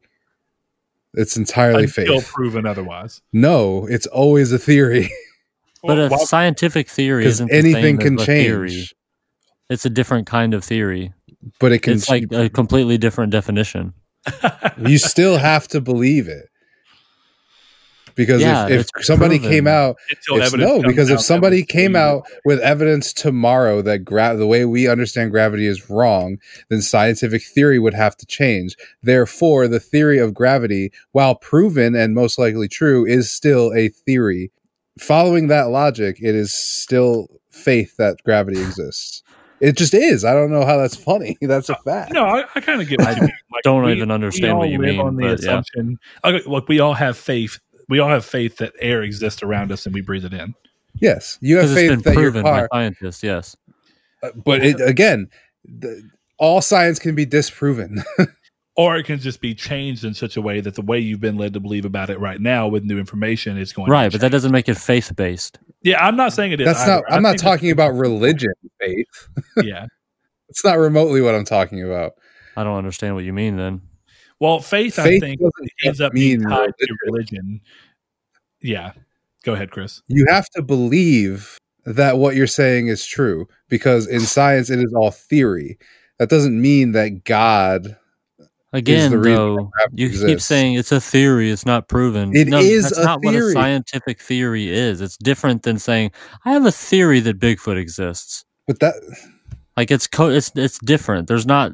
[1.14, 2.28] It's entirely Until faith.
[2.28, 3.22] proven otherwise.
[3.32, 5.10] No, it's always a theory
[5.82, 8.26] But Well, a why- scientific theory isn't anything can change.
[8.46, 8.86] theory.
[9.70, 11.12] It's a different kind of theory.
[11.60, 11.94] But it can.
[11.94, 13.92] It's like a completely different definition.
[14.78, 16.48] You still have to believe it.
[18.14, 19.52] Because Yeah, if, if somebody proven.
[19.52, 23.82] came out until it's, no because out if somebody came prove out with evidence tomorrow
[23.82, 26.38] that gra- the way we understand gravity is wrong
[26.70, 28.74] then scientific theory would have to change.
[29.02, 34.50] Therefore the theory of gravity while proven and most likely true is still a theory.
[34.98, 39.22] Following that logic it is still faith that gravity exists
[39.60, 42.60] it just is i don't know how that's funny that's a fact No, I, I
[42.60, 43.00] kind of get.
[43.00, 43.30] What you mean.
[43.52, 45.34] Like, don't even understand all what you live mean, On the but yeah.
[45.34, 47.58] assumption, okay, look, we all have faith.
[47.88, 50.54] We all have faith that air exists around us and we breathe it in.
[50.94, 53.56] yes you have Because it's been faith that your proven car by scientists, yes.
[54.22, 55.28] Uh, but it, again,
[55.64, 56.02] the,
[56.38, 58.02] all science can be disproven.
[58.76, 61.38] Or it can just be changed in such a way that the way you've been
[61.38, 64.20] led to believe about it right now with new information is going Right, to but
[64.20, 65.58] that doesn't make it faith based.
[65.82, 66.66] Yeah, I'm not saying it is.
[66.66, 66.92] That's either.
[66.96, 67.04] not.
[67.10, 69.28] I I'm not talking about religion, faith.
[69.62, 69.86] Yeah.
[70.50, 72.12] It's not remotely what I'm talking about.
[72.56, 73.80] I don't understand what you mean then.
[74.40, 77.60] Well, faith, I think, doesn't ends just up being mean tied to religion.
[78.60, 78.92] Yeah.
[79.44, 80.02] Go ahead, Chris.
[80.08, 84.92] You have to believe that what you're saying is true because in science it is
[84.94, 85.78] all theory.
[86.18, 87.96] That doesn't mean that God.
[88.72, 92.34] Again, though, you keep saying it's a theory, it's not proven.
[92.34, 95.00] It no, is that's not what a scientific theory is.
[95.00, 96.10] It's different than saying
[96.44, 98.44] I have a theory that Bigfoot exists.
[98.66, 98.94] But that
[99.76, 101.28] Like it's co- it's it's different.
[101.28, 101.72] There's not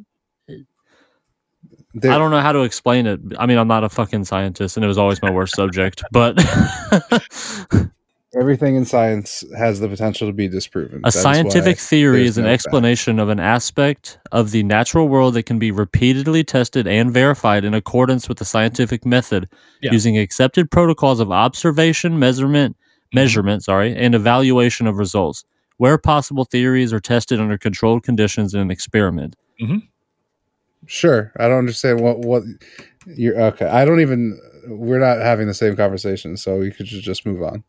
[1.95, 3.21] there, I don't know how to explain it.
[3.39, 6.03] I mean, I'm not a fucking scientist, and it was always my worst subject.
[6.11, 6.37] But
[8.39, 10.99] everything in science has the potential to be disproven.
[10.99, 12.55] a That is scientific why theory there's is an no fact.
[12.55, 17.65] explanation of an aspect of the natural world that can be repeatedly tested and verified
[17.65, 19.49] in accordance with the scientific method,
[19.83, 19.93] Yeah.
[19.93, 22.77] using accepted protocols of observation, measurement,
[23.13, 25.45] measurement, sorry, and evaluation of results.
[25.77, 29.37] Where possible, theories are tested under controlled conditions in an experiment.
[29.61, 29.79] Mm-hmm.
[30.87, 32.43] Sure, I don't understand what what
[33.07, 33.67] you're okay.
[33.67, 34.39] I don't even.
[34.67, 37.65] We're not having the same conversation, so we could just move on.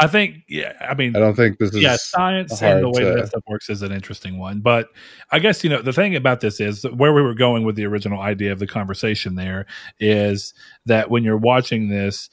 [0.00, 1.82] I think, yeah, I mean, I don't think this is.
[1.82, 4.60] yeah, science and the way to- that stuff works is an interesting one.
[4.60, 4.90] But
[5.32, 7.84] I guess, you know, the thing about this is where we were going with the
[7.84, 9.66] original idea of the conversation there
[9.98, 10.54] is
[10.86, 12.30] that when you're watching this,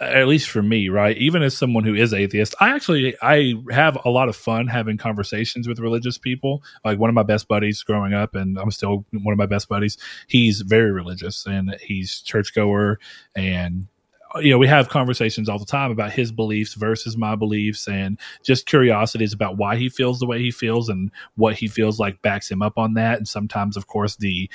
[0.00, 3.98] at least for me, right, even as someone who is atheist, I actually I have
[4.04, 6.62] a lot of fun having conversations with religious people.
[6.84, 9.68] Like one of my best buddies growing up, and I'm still one of my best
[9.68, 9.98] buddies.
[10.26, 12.98] He's very religious and he's churchgoer
[13.36, 13.88] and
[14.34, 17.88] uh, you know, we have conversations all the time about his beliefs versus my beliefs
[17.88, 21.98] and just curiosities about why he feels the way he feels and what he feels
[21.98, 23.18] like backs him up on that.
[23.18, 24.48] And sometimes, of course, the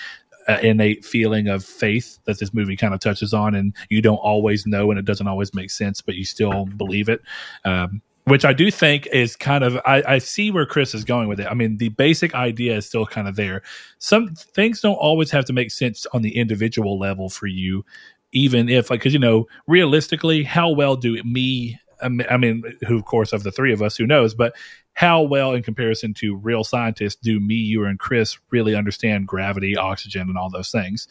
[0.47, 4.17] uh, innate feeling of faith that this movie kind of touches on, and you don't
[4.17, 7.21] always know, and it doesn't always make sense, but you still believe it.
[7.63, 11.27] Um, which I do think is kind of I, I, see where Chris is going
[11.27, 11.45] with it.
[11.45, 13.61] I mean, the basic idea is still kind of there.
[13.99, 17.85] Some things don't always have to make sense on the individual level for you,
[18.31, 21.79] even if like because you know realistically, how well do me?
[22.01, 24.33] I mean, who of course of the three of us, who knows?
[24.33, 24.55] But
[24.93, 29.75] how well, in comparison to real scientists, do me, you, and Chris really understand gravity,
[29.75, 31.07] oxygen, and all those things?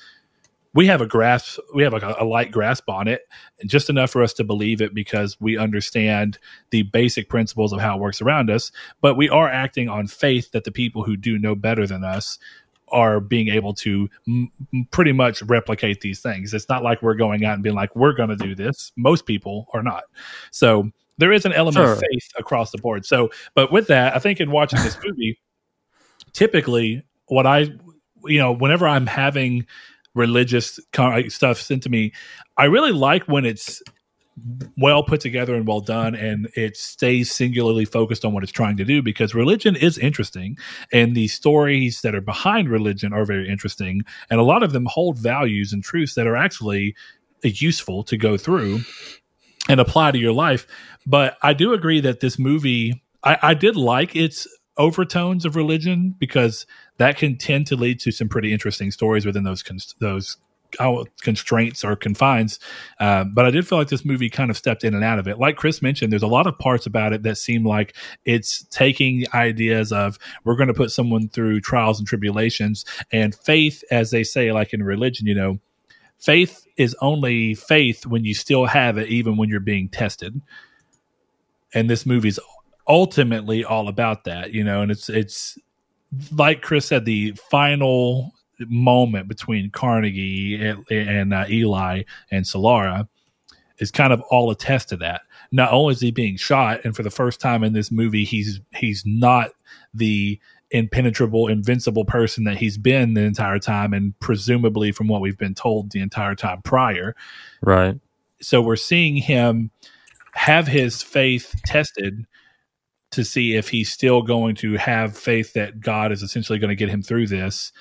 [0.73, 3.29] We have a grasp, we have like a, a light grasp on it,
[3.65, 6.39] just enough for us to believe it because we understand
[6.71, 8.73] the basic principles of how it works around us.
[9.01, 12.39] But we are acting on faith that the people who do know better than us
[12.95, 14.51] are being able to m-
[14.91, 16.55] pretty much replicate these things.
[16.55, 18.93] It's not like we're going out and being like, we're going to do this.
[18.97, 20.05] Most people are not.
[20.53, 21.93] So there is an element sure.
[21.93, 23.05] of faith across the board.
[23.05, 25.39] So, but with that, I think in watching this movie,
[26.33, 27.69] typically what I,
[28.25, 29.67] you know, whenever I'm having
[30.15, 30.79] religious
[31.29, 32.13] stuff sent to me,
[32.57, 33.83] I really like when it's
[34.77, 38.77] well put together and well done and it stays singularly focused on what it's trying
[38.77, 40.59] to do because religion is interesting
[40.93, 44.87] and the stories that are behind religion are very interesting and a lot of them
[44.87, 46.97] hold values and truths that are actually
[47.45, 48.81] useful to go through
[49.69, 50.67] and apply to your life.
[51.07, 56.15] But I do agree that this movie, I, I did like its overtones of religion
[56.19, 56.67] because
[56.99, 59.63] that can tend to lead to some pretty interesting stories within those
[60.01, 60.37] those
[60.79, 62.59] uh, constraints or confines.
[63.01, 65.29] Uh, but I did feel like this movie kind of stepped in and out of
[65.29, 65.39] it.
[65.39, 69.25] Like Chris mentioned, there's a lot of parts about it that seem like it's taking
[69.35, 74.25] ideas of we're going to put someone through trials and tribulations and faith, as they
[74.25, 75.59] say, like in religion, you know,
[76.19, 80.41] faith is only faith when you still have it, even when you're being tested.
[81.73, 82.39] And this movie's
[82.87, 85.59] ultimately all about that, you know, and it's it's
[86.33, 93.09] like Chris said, the final moment between Carnegie and, and uh, Eli and Solara
[93.79, 95.23] is kind of all attest to that.
[95.51, 98.61] Not only is he being shot, and for the first time in this movie, he's
[98.75, 99.51] he's not
[99.93, 100.39] the
[100.71, 105.55] impenetrable, invincible person that he's been the entire time, and presumably from what we've been
[105.55, 107.15] told the entire time prior.
[107.63, 107.99] Right.
[108.41, 109.71] So we're seeing him
[110.33, 112.27] have his faith tested
[113.13, 116.75] to see if he's still going to have faith that God is essentially going to
[116.75, 117.73] get him through this,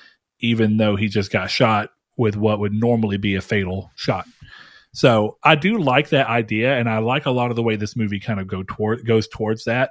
[0.44, 4.26] even though he just got shot with what would normally be a fatal shot.
[4.92, 7.96] So I do like that idea, and I like a lot of the way this
[7.96, 9.90] movie kind of go toward goes towards that,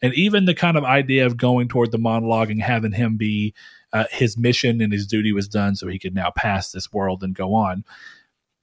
[0.00, 3.52] and even the kind of idea of going toward the monologue and having him be
[3.92, 7.24] uh, his mission and his duty was done, so he could now pass this world
[7.24, 7.84] and go on.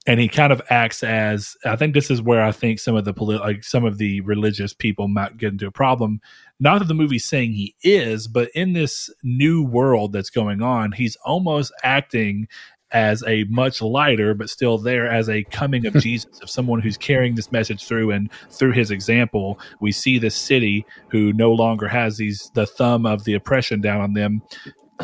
[0.07, 3.03] And he kind of acts as I think this is where I think some of
[3.03, 6.21] the politi- like some of the religious people might get into a problem.
[6.61, 10.91] Not that the movie's saying he is, but in this new world that's going on,
[10.91, 12.47] he's almost acting
[12.91, 16.97] as a much lighter, but still there as a coming of Jesus, of someone who's
[16.97, 18.11] carrying this message through.
[18.11, 23.07] And through his example, we see this city who no longer has these the thumb
[23.07, 24.43] of the oppression down on them,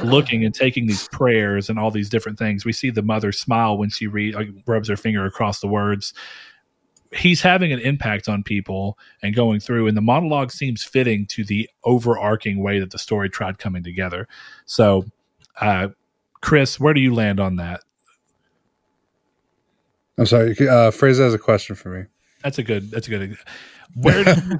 [0.03, 2.65] looking and taking these prayers and all these different things.
[2.65, 6.13] We see the mother smile when she read, like, rubs her finger across the words.
[7.13, 11.43] He's having an impact on people and going through, and the monologue seems fitting to
[11.43, 14.27] the overarching way that the story tried coming together.
[14.65, 15.05] So,
[15.61, 15.89] uh,
[16.41, 17.81] Chris, where do you land on that?
[20.17, 20.55] I'm sorry.
[20.67, 22.05] Uh, Fraser has a question for me.
[22.43, 22.91] That's a good.
[22.91, 23.37] That's a good.
[23.95, 24.31] Where do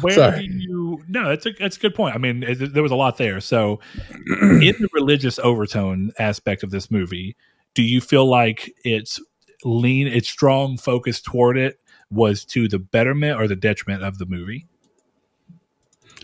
[0.00, 0.48] where sorry.
[0.48, 1.02] do you?
[1.08, 2.14] No, that's a that's a good point.
[2.14, 3.40] I mean, it, there was a lot there.
[3.40, 3.80] So,
[4.26, 7.36] in the religious overtone aspect of this movie,
[7.74, 9.20] do you feel like it's
[9.64, 14.26] lean, its strong focus toward it was to the betterment or the detriment of the
[14.26, 14.66] movie?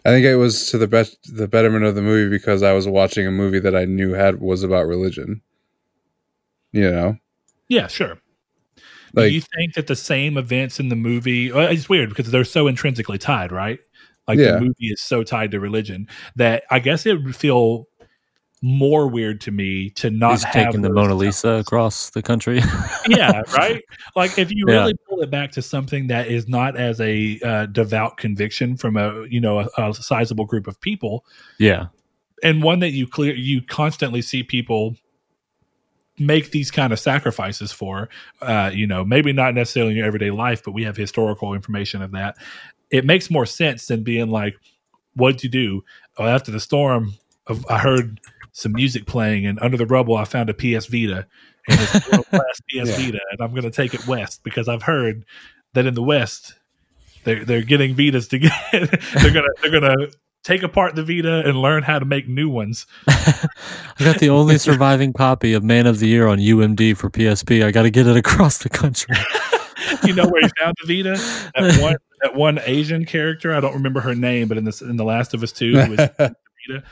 [0.05, 2.86] I think it was to the best the betterment of the movie because I was
[2.86, 5.43] watching a movie that I knew had was about religion.
[6.72, 7.16] You know.
[7.68, 8.18] Yeah, sure.
[9.14, 11.51] Like, Do you think that the same events in the movie?
[11.53, 13.80] It's weird because they're so intrinsically tied, right?
[14.26, 14.53] Like yeah.
[14.53, 17.88] the movie is so tied to religion that I guess it would feel
[18.63, 22.61] more weird to me to not He's have taking the Mona Lisa across the country.
[23.09, 23.83] yeah, right.
[24.17, 27.67] Like if you really pull it back to something that is not as a uh,
[27.67, 31.25] devout conviction from a you know a, a, sizable group of people.
[31.59, 31.87] Yeah,
[32.43, 34.97] and one that you clear you constantly see people
[36.19, 38.09] make these kind of sacrifices for.
[38.43, 42.03] Uh, you know, maybe not necessarily in your everyday life, but we have historical information
[42.03, 42.37] of that.
[42.91, 44.57] It makes more sense than being like,
[45.15, 45.85] "What'd you do?"
[46.17, 47.15] Oh, after the storm,
[47.69, 48.21] I heard
[48.59, 51.27] some music playing, and under the rubble, I found a PS Vita,
[51.69, 52.97] and it's world class PS yeah.
[52.97, 55.25] Vita, and I'm going to take it west because I've heard
[55.75, 56.55] that in the West
[57.25, 60.09] they're they're getting Vitas to get they're gonna they're gonna
[60.45, 62.87] take apart the Vita and learn how to make new ones.
[63.09, 63.49] I
[63.99, 67.65] got the only surviving copy of Man of the Year on UMD for PSP.
[67.65, 69.15] I got to get it across the country.
[70.05, 71.21] you know where he found the Vita?
[71.55, 73.53] That one, that one Asian character.
[73.53, 75.97] I don't remember her name, but in this in the Last of Us Two, was
[75.97, 76.37] the
[76.69, 76.85] Vita.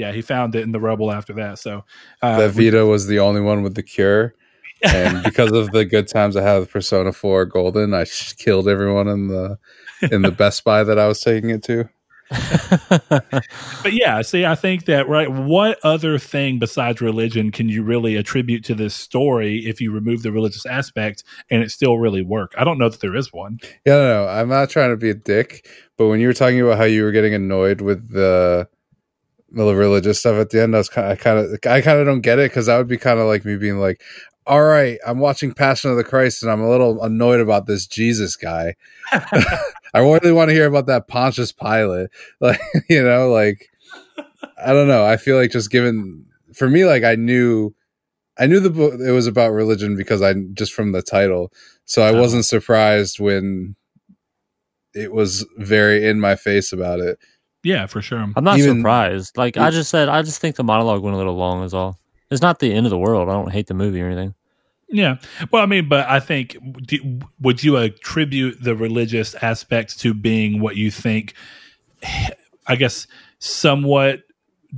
[0.00, 1.58] Yeah, he found it in the rubble after that.
[1.58, 1.84] So
[2.22, 4.34] uh, that Vita was the only one with the cure.
[4.82, 8.06] and because of the good times I had with Persona 4 Golden, I
[8.38, 9.58] killed everyone in the
[10.10, 11.90] in the Best Buy that I was taking it to.
[12.88, 15.30] but yeah, see, I think that right.
[15.30, 20.22] What other thing besides religion can you really attribute to this story if you remove
[20.22, 22.54] the religious aspect and it still really work?
[22.56, 23.58] I don't know that there is one.
[23.84, 26.60] Yeah, no, no, I'm not trying to be a dick, but when you were talking
[26.60, 28.68] about how you were getting annoyed with the
[29.52, 31.98] the religious stuff at the end, I was kind of, I kind of, I kind
[32.00, 34.02] of don't get it because that would be kind of like me being like,
[34.46, 37.86] all right, I'm watching Passion of the Christ and I'm a little annoyed about this
[37.86, 38.74] Jesus guy.
[39.12, 42.10] I really want to hear about that Pontius Pilate.
[42.40, 43.70] Like, you know, like
[44.62, 45.04] I don't know.
[45.04, 47.74] I feel like just given for me, like I knew
[48.38, 51.52] I knew the book it was about religion because I just from the title.
[51.84, 52.20] So I uh-huh.
[52.20, 53.76] wasn't surprised when
[54.94, 57.18] it was very in my face about it.
[57.62, 58.18] Yeah, for sure.
[58.18, 59.36] I'm not Even, surprised.
[59.36, 61.62] Like I just said, I just think the monologue went a little long.
[61.62, 61.98] Is all.
[62.30, 63.28] It's not the end of the world.
[63.28, 64.34] I don't hate the movie or anything.
[64.88, 65.16] Yeah.
[65.52, 66.56] Well, I mean, but I think,
[67.40, 71.34] would you attribute the religious aspects to being what you think,
[72.66, 73.06] I guess,
[73.38, 74.22] somewhat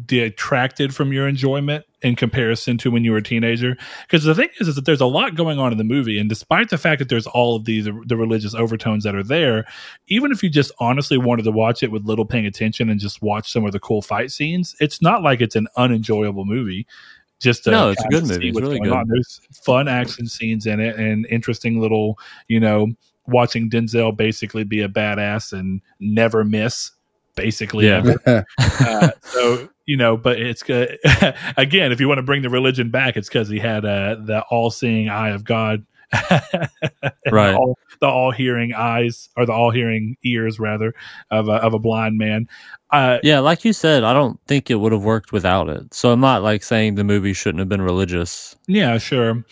[0.07, 3.76] detracted from your enjoyment in comparison to when you were a teenager?
[4.03, 6.28] Because the thing is, is that there's a lot going on in the movie, and
[6.28, 9.64] despite the fact that there's all of these the religious overtones that are there,
[10.09, 13.22] even if you just honestly wanted to watch it with little paying attention and just
[13.22, 16.86] watch some of the cool fight scenes, it's not like it's an unenjoyable movie
[17.42, 18.50] just no, it's a good movie.
[18.50, 18.92] It's really good.
[18.92, 19.05] On.
[19.09, 22.92] There's fun action scenes in it and interesting little, you know,
[23.26, 26.92] watching Denzel basically be a badass and never miss,
[27.35, 27.87] basically.
[27.87, 28.14] Yeah.
[28.57, 30.99] uh, so you know, but it's good.
[31.57, 34.45] again, if you want to bring the religion back, it's because he had uh, the
[34.51, 35.85] all-seeing eye of God
[37.30, 37.57] right.
[38.01, 40.95] The all, hearing eyes or the all hearing ears rather
[41.30, 42.49] of a, of a blind man.
[42.91, 45.95] Uh, yeah, like you said, I don't think it would have worked without it.
[45.95, 48.57] So I'm not like saying the movie shouldn't have been religious.
[48.66, 49.45] Yeah, sure.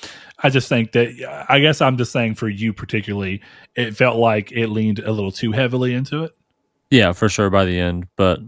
[0.43, 3.41] I just think that I guess I'm just saying for you particularly,
[3.77, 6.33] it felt like it leaned a little too heavily into it.
[6.91, 8.41] Yeah, for sure by the end, but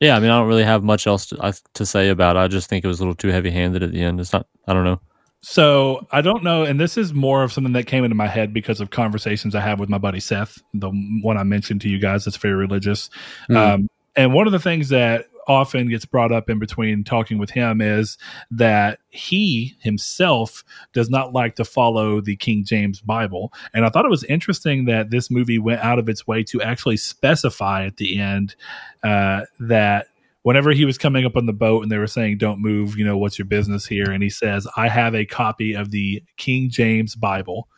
[0.00, 2.40] yeah, I mean, I don't really have much else to, to say about it.
[2.40, 4.20] I just think it was a little too heavy handed at the end.
[4.20, 5.00] It's not, I don't know.
[5.40, 8.52] So I don't know, and this is more of something that came into my head
[8.52, 10.90] because of conversations I have with my buddy Seth, the
[11.22, 13.10] one I mentioned to you guys that's very religious.
[13.48, 13.56] Mm.
[13.56, 17.50] Um, and one of the things that often gets brought up in between talking with
[17.50, 18.18] him is
[18.50, 23.52] that he himself does not like to follow the King James Bible.
[23.72, 26.62] And I thought it was interesting that this movie went out of its way to
[26.62, 28.56] actually specify at the end
[29.02, 30.06] uh, that
[30.42, 33.04] whenever he was coming up on the boat and they were saying, Don't move, you
[33.04, 34.10] know, what's your business here?
[34.10, 37.68] And he says, I have a copy of the King James Bible.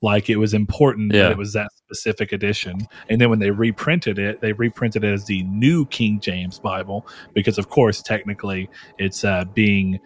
[0.00, 1.24] Like it was important yeah.
[1.24, 2.86] that it was that specific edition.
[3.08, 7.06] And then when they reprinted it, they reprinted it as the new King James Bible
[7.34, 8.68] because, of course, technically
[8.98, 9.98] it's uh, being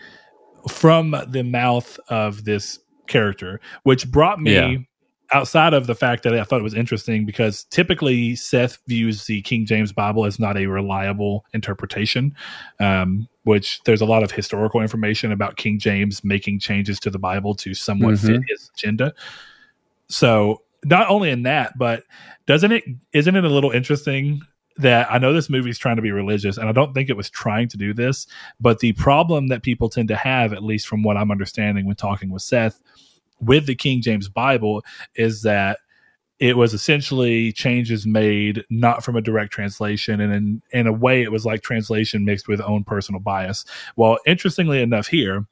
[0.69, 4.55] from the mouth of this character, which brought me.
[4.55, 4.77] Yeah
[5.33, 9.43] outside of the fact that I thought it was interesting because typically Seth views the
[9.43, 12.35] King James Bible as not a reliable interpretation,
[12.81, 17.19] um, which there's a lot of historical information about King James making changes to the
[17.19, 18.27] Bible to somewhat mm-hmm.
[18.27, 19.13] fit his agenda.
[20.13, 22.05] So not only in that, but
[22.47, 24.43] doesn't it isn't it a little interesting
[24.79, 27.31] that I know this movie's trying to be religious, and I don't think it was
[27.31, 28.27] trying to do this,
[28.61, 31.97] but the problem that people tend to have, at least from what I'm understanding when
[31.97, 32.81] talking with Seth,
[33.41, 34.85] with the King James Bible
[35.15, 35.79] is that
[36.39, 41.23] it was essentially changes made not from a direct translation and in, in a way
[41.23, 43.65] it was like translation mixed with own personal bias.
[43.97, 45.47] Well interestingly enough here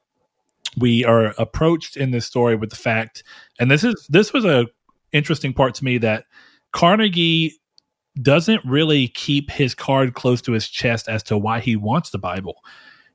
[0.76, 3.22] we are approached in this story with the fact
[3.58, 4.66] and this is this was a
[5.12, 6.24] interesting part to me that
[6.72, 7.52] carnegie
[8.20, 12.18] doesn't really keep his card close to his chest as to why he wants the
[12.18, 12.62] bible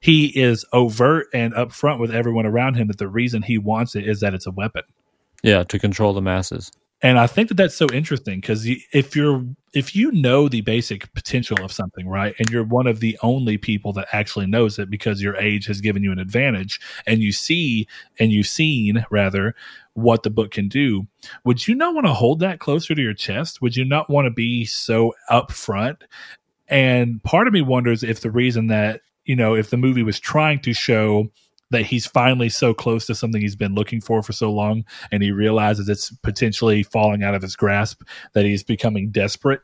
[0.05, 4.07] he is overt and upfront with everyone around him that the reason he wants it
[4.07, 4.83] is that it's a weapon.
[5.41, 6.71] Yeah, to control the masses.
[7.01, 11.13] And I think that that's so interesting because if you're if you know the basic
[11.13, 14.89] potential of something, right, and you're one of the only people that actually knows it
[14.89, 17.87] because your age has given you an advantage, and you see
[18.17, 19.53] and you've seen rather
[19.93, 21.05] what the book can do,
[21.43, 23.61] would you not want to hold that closer to your chest?
[23.61, 25.97] Would you not want to be so upfront?
[26.67, 30.19] And part of me wonders if the reason that you know, if the movie was
[30.19, 31.31] trying to show
[31.71, 35.23] that he's finally so close to something he's been looking for for so long and
[35.23, 38.01] he realizes it's potentially falling out of his grasp
[38.33, 39.61] that he's becoming desperate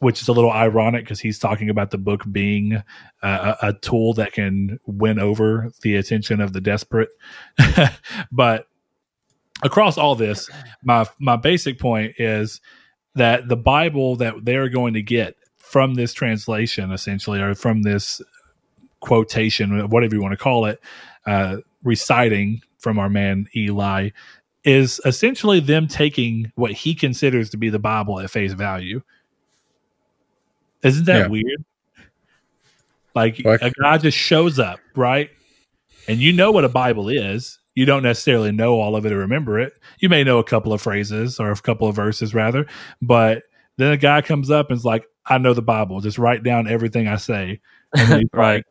[0.00, 2.82] which is a little ironic because he's talking about the book being
[3.22, 7.10] uh, a, tool that can win over the attention of the desperate.
[8.32, 8.66] but
[9.62, 10.50] across all this,
[10.82, 12.62] my my basic point is
[13.14, 18.22] that the Bible that they're going to get from this translation, essentially, or from this
[19.00, 20.80] quotation, whatever you want to call it,
[21.26, 24.10] uh, reciting from our man Eli,
[24.64, 29.00] is essentially them taking what he considers to be the Bible at face value.
[30.82, 31.26] Isn't that Yeah.
[31.28, 31.64] weird?
[33.14, 35.30] Like Like- a guy just shows up, right?
[36.08, 37.58] And you know what a Bible is.
[37.74, 39.72] You don't necessarily know all of it or remember it.
[39.98, 42.66] You may know a couple of phrases or a couple of verses rather,
[43.00, 43.44] but
[43.76, 46.00] then a guy comes up and is like, I know the Bible.
[46.00, 47.60] Just write down everything I say.
[47.94, 48.56] And he's Right.
[48.56, 48.64] like,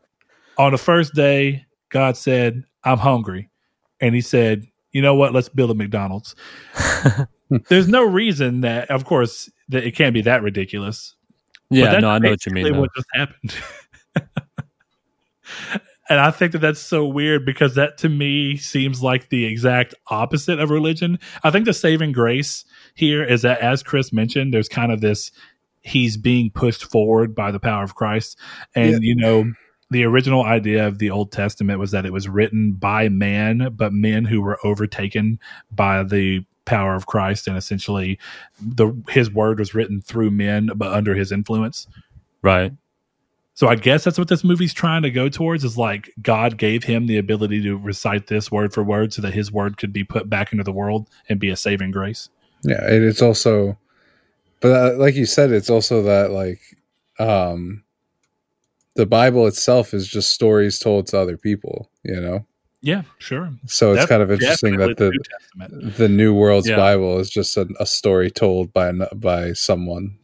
[0.60, 3.50] on the first day, God said, I'm hungry.
[4.00, 5.32] And he said, You know what?
[5.32, 6.34] Let's build a McDonald's.
[7.68, 11.16] There's no reason that, of course, that it can't be that ridiculous.
[11.70, 12.64] Yeah, no, I know what you mean.
[12.64, 12.80] basically though.
[12.80, 13.54] What just happened?
[16.08, 19.94] and I think that that's so weird because that to me seems like the exact
[20.08, 21.18] opposite of religion.
[21.44, 25.30] I think the saving grace here is that, as Chris mentioned, there's kind of this
[25.82, 28.38] he's being pushed forward by the power of Christ.
[28.74, 28.98] And, Yeah.
[29.00, 29.52] you know,
[29.90, 33.92] the original idea of the Old Testament was that it was written by man, but
[33.92, 35.38] men who were overtaken
[35.70, 38.18] by the power of Christ and essentially
[38.60, 41.88] the his word was written through men but under his influence.
[42.42, 42.72] Right.
[43.54, 46.84] So I guess that's what this movie's trying to go towards is like God gave
[46.84, 50.04] him the ability to recite this word for word so that his word could be
[50.04, 52.30] put back into the world and be a saving grace.
[52.62, 53.76] Yeah, and it's also,
[54.60, 56.60] but uh, like you said, it's also that like,
[57.18, 57.82] um,
[59.00, 62.44] the Bible itself is just stories told to other people, you know.
[62.82, 63.50] Yeah, sure.
[63.66, 65.10] So it's That's kind of interesting that the
[65.56, 66.76] New the New World's Yeah.
[66.76, 70.18] Bible is just a, a story told by by someone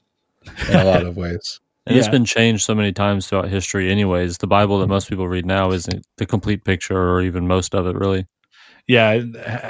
[0.69, 1.59] in a lot of ways.
[1.87, 2.11] And it's Yeah.
[2.11, 4.37] been changed so many times throughout history, anyways.
[4.39, 4.93] The Bible that mm-hmm.
[4.93, 8.27] most people read now isn't the complete picture or even most of it, really.
[8.89, 9.23] Yeah,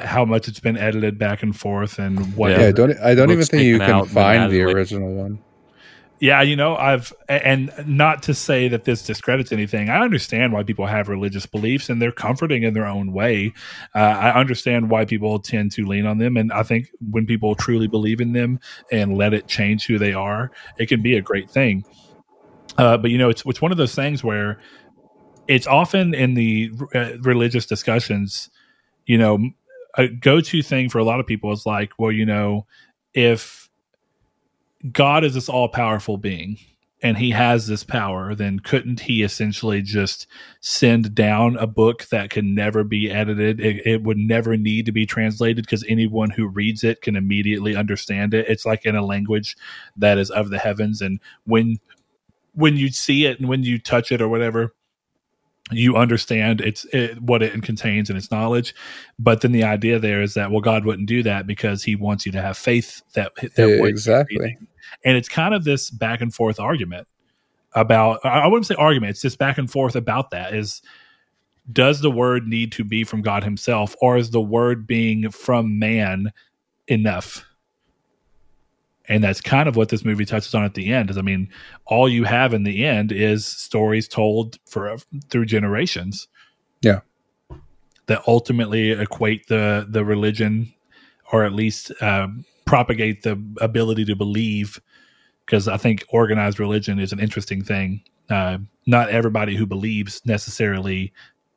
[0.04, 2.60] how much it's been edited back and forth and what Yeah.
[2.62, 4.76] Yeah, I don't I don't even think you can out and then find the later.
[4.76, 5.38] original one.
[6.18, 9.90] Yeah, you know, I've and not to say that this discredits anything.
[9.90, 13.52] I understand why people have religious beliefs and they're comforting in their own way.
[13.94, 17.54] Uh, I understand why people tend to lean on them, and I think when people
[17.54, 18.60] truly believe in them
[18.90, 21.84] and let it change who they are, it can be a great thing.
[22.78, 24.58] Uh, but you know, it's it's one of those things where
[25.48, 28.48] it's often in the uh, religious discussions.
[29.04, 29.50] You know,
[29.96, 32.66] a go-to thing for a lot of people is like, well, you know,
[33.12, 33.65] if
[34.92, 36.58] God is this all powerful being
[37.02, 40.26] and he has this power, then couldn't he essentially just
[40.60, 43.60] send down a book that can never be edited?
[43.60, 47.76] It, it would never need to be translated because anyone who reads it can immediately
[47.76, 48.46] understand it.
[48.48, 49.56] It's like in a language
[49.96, 51.02] that is of the heavens.
[51.02, 51.78] And when
[52.54, 54.74] when you see it and when you touch it or whatever,
[55.70, 58.74] you understand it's it, what it contains and its knowledge.
[59.18, 62.24] But then the idea there is that well, God wouldn't do that because He wants
[62.24, 64.56] you to have faith that that exactly.
[65.04, 67.06] And it's kind of this back and forth argument
[67.74, 68.20] about.
[68.24, 69.10] I I wouldn't say argument.
[69.10, 70.54] It's just back and forth about that.
[70.54, 70.82] Is
[71.72, 75.78] does the word need to be from God Himself, or is the word being from
[75.78, 76.32] man
[76.86, 77.44] enough?
[79.08, 81.10] And that's kind of what this movie touches on at the end.
[81.10, 81.48] Is I mean,
[81.84, 84.96] all you have in the end is stories told for
[85.28, 86.28] through generations.
[86.82, 87.00] Yeah.
[88.06, 90.72] That ultimately equate the the religion,
[91.32, 94.80] or at least um, propagate the ability to believe.
[95.44, 98.02] Because I think organized religion is an interesting thing.
[98.28, 101.12] Uh, not everybody who believes necessarily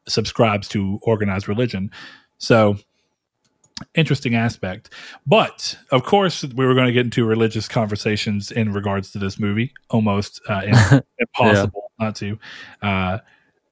[0.07, 1.89] subscribes to organized religion.
[2.37, 2.77] So
[3.95, 4.93] interesting aspect.
[5.25, 9.39] But of course, we were going to get into religious conversations in regards to this
[9.39, 9.73] movie.
[9.89, 12.37] Almost uh, im- impossible not to.
[12.81, 13.19] Uh,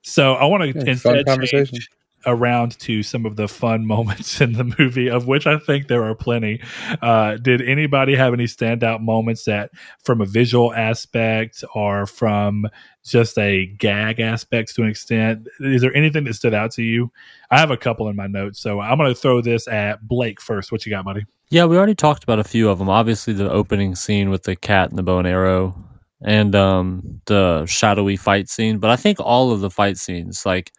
[0.02, 1.66] so I want to Yeah, fun instead conversation.
[1.76, 1.90] change
[2.28, 6.04] around to some of the fun moments in the movie, of which I think there
[6.04, 6.62] are plenty.
[7.02, 9.72] Uh, did anybody have any standout moments that,
[10.04, 12.68] from a visual aspect or from
[13.04, 15.48] just a gag aspect to an extent?
[15.60, 17.12] Is there anything that stood out to you?
[17.50, 20.42] I have a couple in my notes, so I'm going to throw this at Blake
[20.42, 20.72] first.
[20.72, 21.26] What you got, buddy?
[21.50, 22.90] Yeah, we already talked about a few of them.
[22.90, 25.76] Obviously, the opening scene with the cat and the bow and arrow,
[26.22, 28.80] and um, the shadowy fight scene.
[28.80, 30.74] But I think all of the fight scenes, like,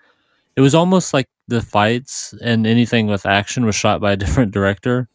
[0.58, 4.50] it was almost like the fights and anything with action was shot by a different
[4.50, 5.08] director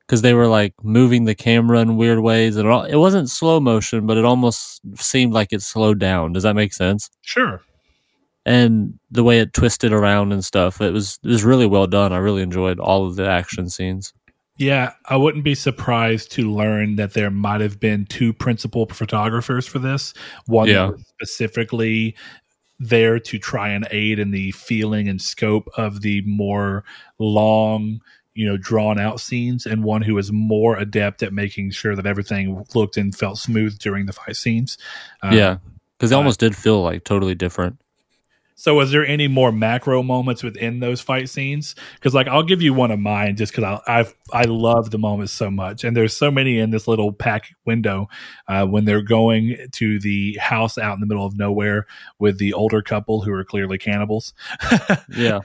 [0.00, 2.56] because they were like moving the camera in weird ways.
[2.56, 6.32] And it, it wasn't slow motion, but it almost seemed like it slowed down.
[6.32, 7.08] Does that make sense?
[7.22, 7.62] Sure.
[8.44, 12.12] And the way it twisted around and stuff, it was it was really well done.
[12.12, 14.12] I really enjoyed all of the action scenes.
[14.58, 19.68] Yeah, I wouldn't be surprised to learn that there might have been two principal photographers
[19.68, 20.14] for this.
[20.46, 20.90] One Yeah.
[21.06, 22.16] specifically
[22.80, 26.82] there to try and aid in the feeling and scope of the more
[27.18, 28.00] long,
[28.34, 32.06] you know, drawn out scenes, and one who is more adept at making sure that
[32.06, 34.78] everything looked and felt smooth during the fight scenes.
[35.22, 35.58] Uh, yeah,
[35.98, 37.78] because it uh, almost did feel like totally different.
[38.60, 41.74] So, was there any more macro moments within those fight scenes?
[41.94, 44.98] Because, like, I'll give you one of mine, just because I I I love the
[44.98, 48.10] moments so much, and there's so many in this little pack window
[48.48, 51.86] uh, when they're going to the house out in the middle of nowhere
[52.18, 54.34] with the older couple who are clearly cannibals.
[55.16, 55.40] Yeah,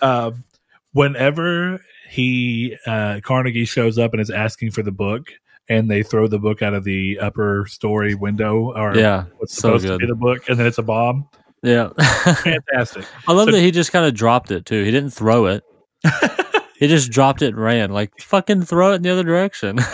[0.00, 0.44] um,
[0.92, 5.30] whenever he uh, Carnegie shows up and is asking for the book,
[5.68, 9.78] and they throw the book out of the upper story window, or yeah, what's so
[9.78, 11.28] supposed to be the book, and then it's a bomb.
[11.62, 11.88] Yeah.
[12.34, 13.04] Fantastic.
[13.28, 14.82] I love So- that he just kind of dropped it too.
[14.84, 15.64] He didn't throw it.
[16.78, 17.90] he just dropped it and ran.
[17.90, 19.78] Like fucking throw it in the other direction.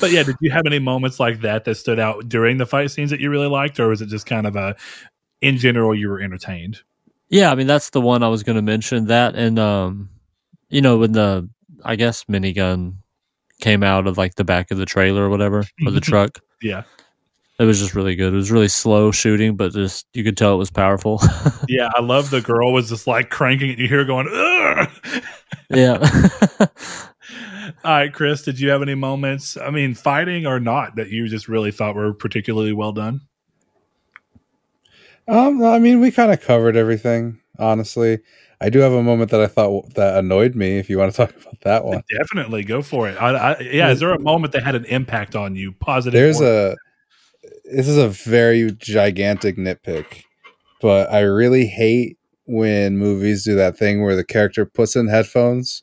[0.00, 2.90] But yeah, did you have any moments like that that stood out during the fight
[2.90, 4.74] scenes that you really liked, or was it just kind of a,
[5.42, 6.80] in general, you were entertained?
[7.28, 9.08] yeah, I mean that's the one I was going to mention.
[9.08, 10.08] That and um,
[10.70, 11.50] you know when the
[11.84, 12.94] I guess minigun
[13.60, 16.38] came out of like the back of the trailer or whatever or the truck.
[16.62, 16.84] Yeah,
[17.58, 18.32] It was just really good.
[18.32, 21.20] It was really slow shooting, but just you could tell it was powerful.
[21.68, 21.88] yeah.
[21.94, 23.78] I love the girl was just like cranking it.
[23.78, 25.22] You hear her going, Ugh!
[25.70, 26.66] yeah.
[27.84, 29.56] All right, Chris, did you have any moments?
[29.56, 33.20] I mean, fighting or not, that you just really thought were particularly well done?
[35.28, 37.40] Um, I mean, we kind of covered everything.
[37.58, 38.18] Honestly,
[38.60, 40.78] I do have a moment that I thought that annoyed me.
[40.78, 43.20] If you want to talk about that one, Definitely go for it.
[43.20, 45.72] I, I, yeah, is there a moment that had an impact on you?
[45.72, 46.18] Positive.
[46.18, 46.76] there's or- a.
[47.74, 50.22] This is a very gigantic nitpick,
[50.80, 55.82] but I really hate when movies do that thing where the character puts in headphones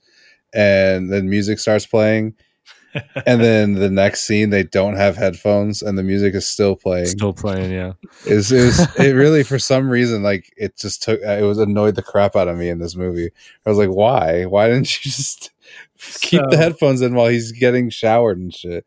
[0.54, 2.36] and then music starts playing,
[3.26, 7.08] and then the next scene they don't have headphones and the music is still playing.
[7.08, 7.94] Still playing, yeah.
[8.26, 11.44] It was, it was it really for some reason like it just took uh, it
[11.44, 13.32] was annoyed the crap out of me in this movie.
[13.66, 14.46] I was like, why?
[14.46, 15.52] Why didn't you just
[16.22, 18.86] keep the headphones in while he's getting showered and shit?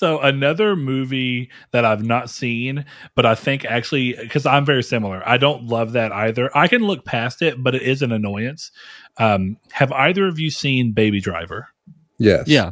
[0.00, 5.22] So another movie that I've not seen, but I think actually because I'm very similar.
[5.28, 6.50] I don't love that either.
[6.56, 8.72] I can look past it, but it is an annoyance.
[9.18, 11.68] Um, have either of you seen Baby Driver?
[12.18, 12.48] Yes.
[12.48, 12.70] Yeah.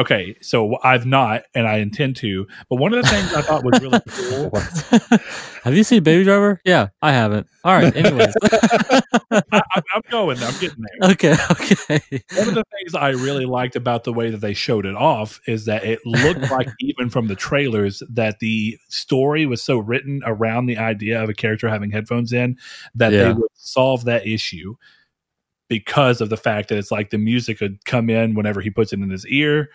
[0.00, 2.46] Okay, so I've not, and I intend to.
[2.70, 5.20] But one of the things I thought was really cool.
[5.62, 6.58] Have you seen Baby Driver?
[6.64, 7.46] Yeah, I haven't.
[7.64, 7.94] All right.
[7.94, 8.34] Anyways.
[9.30, 10.38] I, I'm, I'm going.
[10.38, 11.10] I'm getting there.
[11.10, 11.36] okay.
[11.50, 12.00] Okay.
[12.36, 15.38] One of the things I really liked about the way that they showed it off
[15.46, 20.22] is that it looked like, even from the trailers, that the story was so written
[20.24, 22.56] around the idea of a character having headphones in
[22.94, 23.24] that Yeah.
[23.24, 24.76] they would solve that issue
[25.68, 28.92] because of the fact that it's like the music could come in whenever he puts
[28.92, 29.68] it in his ear.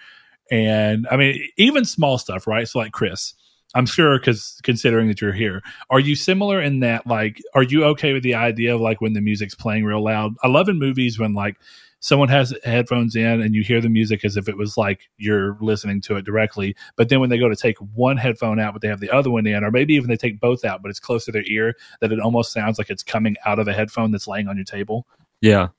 [0.52, 2.68] And I mean, even small stuff, right?
[2.68, 3.34] So, like Chris,
[3.74, 7.08] I'm sure because considering that you're here, are you similar in that?
[7.08, 10.36] Like, are you okay with the idea of like when the music's playing real loud?
[10.43, 11.58] I love in movies when like
[12.00, 15.58] someone has headphones in and you hear the music as if it was like you're
[15.60, 16.76] listening to it directly.
[16.96, 19.32] But then when they go to take one headphone out, but they have the other
[19.32, 21.74] one in, or maybe even they take both out, but it's close to their ear,
[22.02, 24.66] that it almost sounds like it's coming out of a headphone that's laying on your
[24.66, 25.08] table
[25.41, 25.70] Yeah.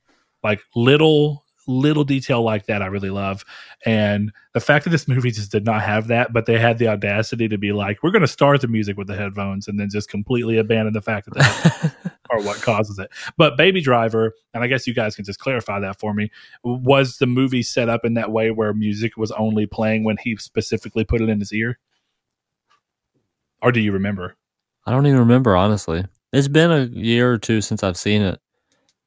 [0.43, 3.43] like little little detail like that I really love.
[3.85, 6.87] And the fact that this movie just did not have that, but they had the
[6.87, 9.89] audacity to be like, we're going to start the music with the headphones and then
[9.91, 11.93] just completely abandon the fact that the headphones
[12.31, 13.09] are what causes it.
[13.37, 16.31] But Baby Driver, and I guess you guys can just clarify that for me,
[16.63, 20.37] was the movie set up in that way where music was only playing when he
[20.37, 21.77] specifically put it in his ear?
[23.61, 24.35] Or do you remember?
[24.85, 26.05] I don't even remember, honestly.
[26.31, 28.39] It's been a year or two since I've seen it.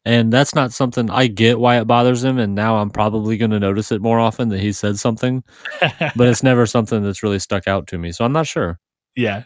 [0.04, 2.38] And that's not something I get why it bothers him.
[2.38, 5.44] And now I'm probably going to notice it more often that he said something,
[5.80, 8.12] but it's never something that's really stuck out to me.
[8.12, 8.78] So I'm not sure.
[9.16, 9.44] yeah.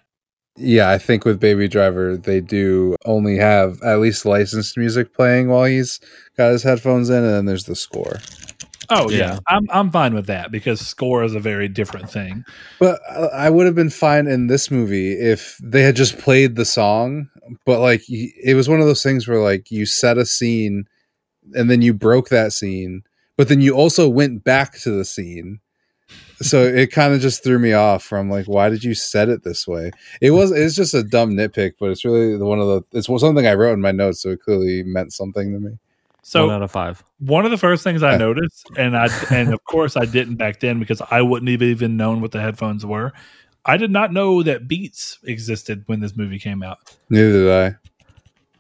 [0.57, 5.49] Yeah, I think with Baby Driver, they do only have at least licensed music playing
[5.49, 5.99] while he's
[6.37, 8.21] got his headphones in, and then there's the score.
[8.91, 9.19] Oh yeah.
[9.19, 9.39] Yeah.
[9.49, 12.45] I'm I'm fine with that because score is a very different thing.
[12.79, 16.57] But uh, I would have been fine in this movie if they had just played
[16.57, 17.29] the song.
[17.67, 20.87] But like, it was one of those things where like you set a scene,
[21.55, 23.03] and then you broke that scene,
[23.37, 25.61] but then you also went back to the scene.
[26.41, 29.45] So it kind of just threw me off from like, why did you set it
[29.45, 29.91] this way?
[30.21, 33.07] It was it's just a dumb nitpick, but it's really the one of the it's
[33.07, 35.79] something I wrote in my notes, so it clearly meant something to me.
[36.23, 37.05] So One out of five.
[37.19, 38.19] one of the first things I Yeah.
[38.19, 41.99] noticed, and I and of course I didn't back then because I wouldn't have even
[41.99, 43.13] known what the headphones were.
[43.67, 46.79] I did not know that Beats existed when this movie came out.
[47.09, 47.77] Neither did I.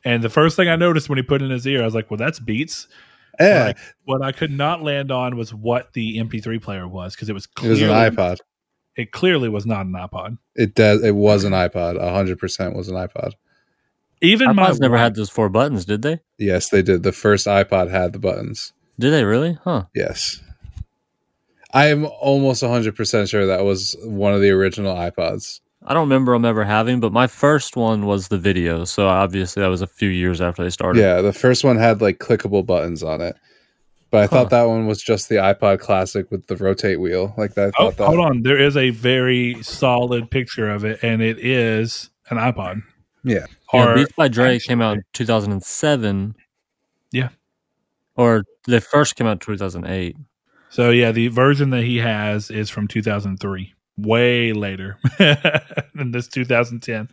[0.05, 1.95] And the first thing I noticed when he put it in his ear, I was
[1.95, 2.89] like, "Well, that's Beats."
[3.41, 7.29] Yeah, Like, what I could not land on was what the MP3 player was because
[7.29, 8.39] it was it was clearly, an iPod.
[8.97, 10.39] It clearly was not an iPod.
[10.55, 11.03] It does.
[11.03, 12.01] It was an iPod.
[12.01, 13.33] hundred percent was an iPod.
[14.21, 16.21] Even my iPods never wife- had those four buttons, did they?
[16.39, 17.03] Yes, they did.
[17.03, 18.73] The first iPod had the buttons.
[18.99, 19.59] Did they really?
[19.65, 19.85] Huh.
[19.95, 20.41] Yes.
[21.75, 25.61] I am almost 100% sure that was one of the original iPods.
[25.87, 28.85] I don't remember them ever having, but my first one was the video.
[28.85, 31.01] So obviously that was a few years after they started.
[31.01, 33.37] Yeah, the first one had like clickable buttons on it.
[34.11, 37.35] But I thought that one was just the iPod Classic with the rotate wheel.
[37.37, 37.75] Like that.
[37.81, 38.07] Oh, that.
[38.07, 38.43] hold on.
[38.45, 42.81] There is a very solid picture of it, and it is an iPod.
[43.25, 43.47] Yeah.
[43.73, 46.37] Yeah, Or Beats by Dre came out in 2007.
[47.11, 47.31] Yeah.
[48.15, 50.17] Or they first came out in 2008.
[50.75, 57.09] So yeah, the version that he has is from 2003, way later than this 2010.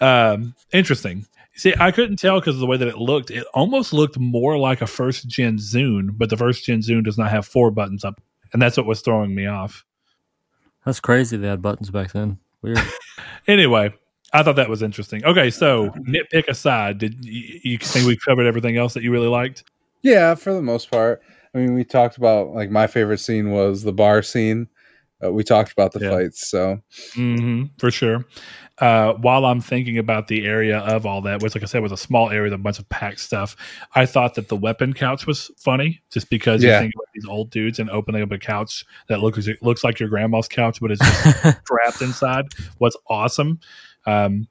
[0.00, 1.26] Um, interesting.
[1.56, 3.30] See, I couldn't tell because of the way that it looked.
[3.30, 7.18] It almost looked more like a first gen Zune, but the first gen Zune does
[7.18, 8.18] not have four buttons up,
[8.54, 9.84] and that's what was throwing me off.
[10.86, 11.36] That's crazy.
[11.36, 12.38] They had buttons back then.
[12.62, 12.78] Weird.
[13.48, 13.94] Anyway,
[14.32, 15.24] I thought that was interesting.
[15.24, 19.28] Okay, so nitpick aside, did you, you think we covered everything else that you really
[19.28, 19.62] liked?
[20.02, 21.22] Yeah, for the most part.
[21.56, 24.68] I mean, we talked about like my favorite scene was the bar scene.
[25.24, 26.10] Uh, we talked about the Yeah.
[26.10, 26.48] fights.
[26.50, 26.80] So
[27.14, 28.26] hmm for sure.
[28.78, 31.92] Uh, while I'm thinking about the area of all that, which, like I said, was
[31.92, 33.56] a small area with a bunch of packed stuff,
[33.94, 37.50] I thought that the weapon couch was funny, just because you think about these old
[37.50, 41.00] dudes and opening up a couch that looks looks like your grandma's couch, but it's
[41.00, 41.22] just
[41.66, 42.44] trapped inside.
[42.78, 43.60] Was awesome.
[44.04, 44.46] Um,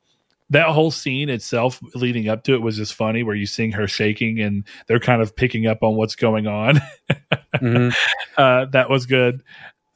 [0.51, 3.23] that whole scene itself, leading up to it, was just funny.
[3.23, 6.81] Where you seeing her shaking and they're kind of picking up on what's going on.
[7.55, 7.93] mhm.
[8.37, 9.41] uh, that was good.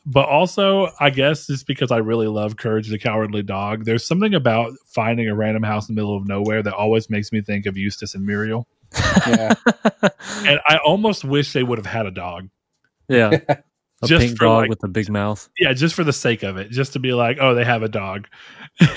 [0.05, 4.33] But also, I guess just because I really love Courage the Cowardly Dog, there's something
[4.33, 7.67] about finding a random house in the middle of nowhere that always makes me think
[7.67, 8.67] of Eustace and Muriel.
[9.27, 9.53] yeah,
[10.45, 12.49] And I almost wish they would have had a dog.
[13.07, 13.37] yeah.
[14.01, 15.49] A Just pink for, dog like- with a big mouth.
[15.59, 17.89] Yeah, just for the sake of it, just to be like, oh, they have a
[17.89, 18.27] dog.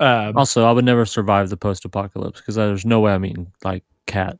[0.00, 3.52] um, Also, I would never survive the post apocalypse because there's no way I'm eating
[3.64, 4.38] like cat.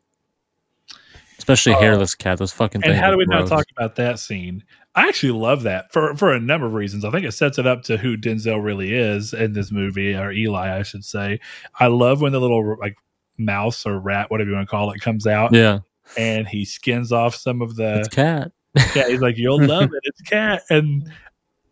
[1.38, 1.78] Especially Oh.
[1.78, 2.38] hairless cat.
[2.38, 4.64] Those fucking and how do we not talk about that scene?
[4.94, 7.04] I actually love that for for a number of reasons.
[7.04, 10.32] I think it sets it up to who Denzel really is in this movie, or
[10.32, 11.38] Eli, I should say.
[11.78, 12.96] I love when the little like
[13.38, 15.78] mouse or rat, whatever you want to call it, comes out Yeah.
[16.16, 18.50] and he skins off some of the It's cat.
[18.76, 19.10] Cat.
[19.10, 20.00] He's like, "You'll love it.
[20.02, 21.10] It's cat." And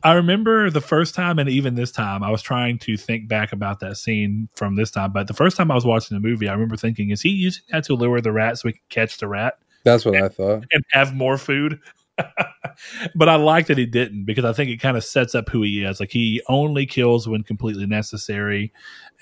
[0.03, 3.53] I remember the first time, and even this time, I was trying to think back
[3.53, 5.13] about that scene from this time.
[5.13, 7.65] But the first time I was watching the movie, I remember thinking, "Is he using
[7.71, 10.65] that to lure the rat so we can catch the rat?" that's what I thought.
[10.73, 11.81] and have more food.
[13.15, 15.63] but I like that he didn't because I think it kind of sets up who
[15.63, 16.01] he is.
[16.01, 18.73] Like he only kills when completely necessary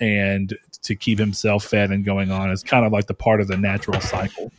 [0.00, 3.48] and to keep himself fed and going on is kind of like the part of
[3.48, 4.52] the natural cycle.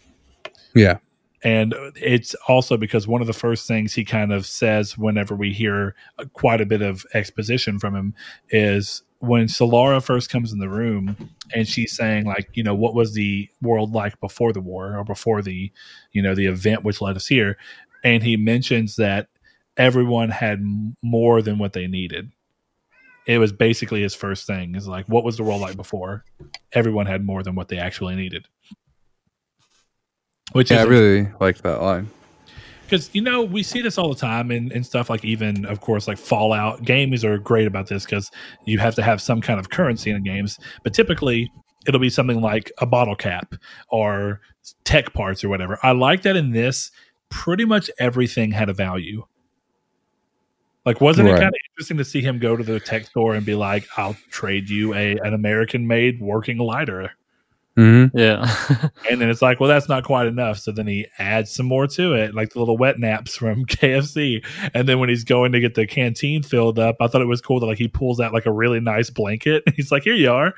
[0.73, 0.97] Yeah,
[1.45, 5.53] And it's also because one of the first things he kind of says whenever we
[5.53, 5.95] hear
[6.33, 8.15] quite a bit of exposition from him
[8.49, 11.15] is when Solara first comes in the room
[11.53, 15.03] and she's saying like, you know, what was the world like before the war or
[15.03, 15.71] before the,
[16.13, 17.57] you know, the event which led us here,
[18.03, 19.27] and he mentions that
[19.77, 20.63] everyone had
[21.03, 22.31] more than what they needed.
[23.27, 26.23] It was basically his first thing is like, what was the world like before?
[26.73, 28.47] Everyone had more than what they actually needed.
[30.51, 32.09] Which yeah, I really liked that line.
[32.85, 35.81] because you know we see this all the time and, in stuff like even of
[35.81, 38.31] course like fallout games are great about this because
[38.65, 40.59] you have to have some kind of currency in games.
[40.83, 41.51] But typically
[41.87, 43.55] it'll be something like a bottle cap
[43.89, 44.41] or
[44.83, 45.77] tech parts or whatever.
[45.83, 46.91] I like that in this
[47.29, 49.25] pretty much everything had a value.
[50.85, 53.45] Like wasn't it kind of interesting to see him go to the tech store and
[53.45, 57.11] be like i'll trade you a an american made working lighter
[57.77, 58.17] Mm-hmm.
[58.17, 58.89] Yeah.
[59.09, 60.59] and then it's like, well, that's not quite enough.
[60.59, 64.45] So then he adds some more to it, like the little wet naps from KFC.
[64.73, 67.41] And then when he's going to get the canteen filled up, I thought it was
[67.41, 69.63] cool that like he pulls out like a really nice blanket.
[69.75, 70.53] He's like, here you are.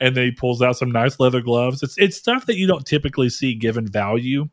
[0.00, 1.82] And then he pulls out some nice leather gloves.
[1.82, 4.48] It's it's stuff that you don't typically see given value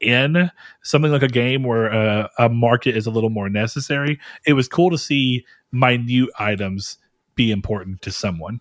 [0.00, 0.50] in
[0.82, 4.18] something like a game where uh, a market is a little more necessary.
[4.46, 6.98] It was cool to see minute items
[7.34, 8.60] be important to someone.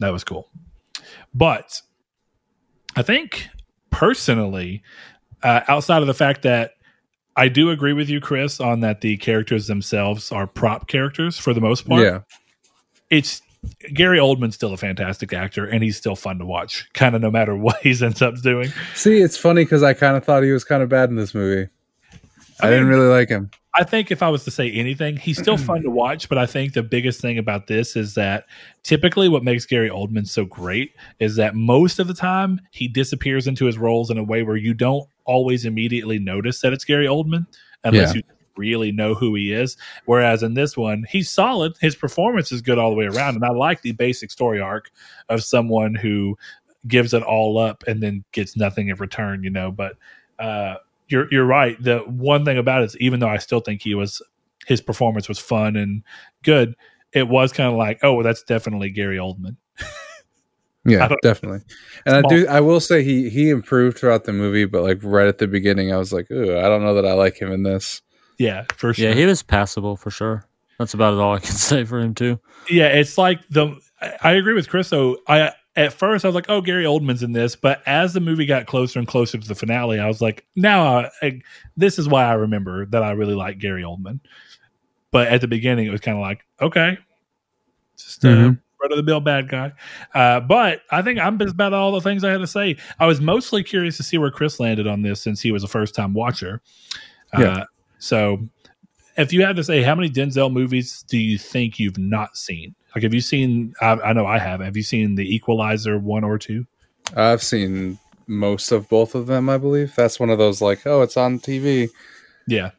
[0.00, 0.48] That was cool.
[1.34, 1.80] But
[2.96, 3.48] I think
[3.90, 4.82] personally,
[5.42, 6.72] uh, outside of the fact that
[7.36, 11.52] I do agree with you, Chris, on that the characters themselves are prop characters for
[11.52, 12.02] the most part.
[12.02, 12.20] Yeah,
[13.10, 13.42] It's
[13.92, 17.30] Gary Oldman's still a fantastic actor and he's still fun to watch, kind of no
[17.30, 18.72] matter what he ends up doing.
[18.94, 21.34] see, it's funny because I kind of thought he was kind of bad in this
[21.34, 21.70] movie.
[22.60, 23.50] I, didn't really like him.
[23.74, 26.46] I think if I was to say anything, he's still fun to watch, but I
[26.46, 28.46] think the biggest thing about this is that
[28.82, 33.46] typically what makes Gary Oldman so great is that most of the time he disappears
[33.46, 37.06] into his roles in a way where you don't always immediately notice that it's Gary
[37.06, 37.46] Oldman
[37.82, 38.18] unless Yeah.
[38.18, 38.22] you
[38.56, 39.76] really know who he is.
[40.04, 41.74] Whereas in this one, he's solid.
[41.80, 43.34] His performance is good all the way around.
[43.34, 44.92] And I like the basic story arc
[45.28, 46.38] of someone who
[46.86, 49.72] gives it all up and then gets nothing in return, you know.
[49.72, 49.96] But
[50.38, 50.76] uh
[51.08, 51.76] you're you're right.
[51.82, 54.20] The one thing about it is even though I still think he was
[54.66, 56.02] his performance was fun and
[56.42, 56.74] good,
[57.12, 59.56] it was kind of like, oh, well, that's definitely Gary Oldman.
[60.86, 61.60] Yeah, definitely.
[62.04, 62.46] And I do.
[62.46, 65.90] I will say he he improved throughout the movie, but like right at the beginning,
[65.90, 68.02] I was like, Ooh, I don't know that I like him in this.
[68.38, 69.08] Yeah, for sure.
[69.08, 70.46] Yeah, he was passable for sure.
[70.78, 72.38] That's about it all I can say for him too.
[72.68, 73.78] Yeah, it's like the.
[74.02, 74.90] I- I agree with Chris.
[74.90, 75.16] though.
[75.26, 78.46] I at first I was like, "Oh, Gary Oldman's in this," but as the movie
[78.46, 81.40] got closer and closer to the finale, I was like, "Now, I, I,
[81.76, 84.20] this is why I remember that I really like Gary Oldman."
[85.10, 86.98] But at the beginning, it was kind of like, "Okay,
[87.96, 88.60] just a Mhm.
[88.82, 89.72] run of the mill bad guy."
[90.14, 92.76] Uh, but I think I'm just about all the things I had to say.
[92.98, 95.68] I was mostly curious to see where Chris landed on this since he was a
[95.68, 96.62] first time watcher.
[97.32, 97.64] Uh, Yeah.
[97.98, 98.48] So,
[99.16, 102.74] if you had to say, how many Denzel movies do you think you've not seen?
[102.94, 103.74] Like, have you seen?
[103.80, 104.60] I, I know I have.
[104.60, 106.66] Have you seen The Equalizer one or two?
[107.16, 109.48] I've seen most of both of them.
[109.48, 111.88] I believe that's one of those like, oh, it's on TV.
[112.46, 112.70] Yeah,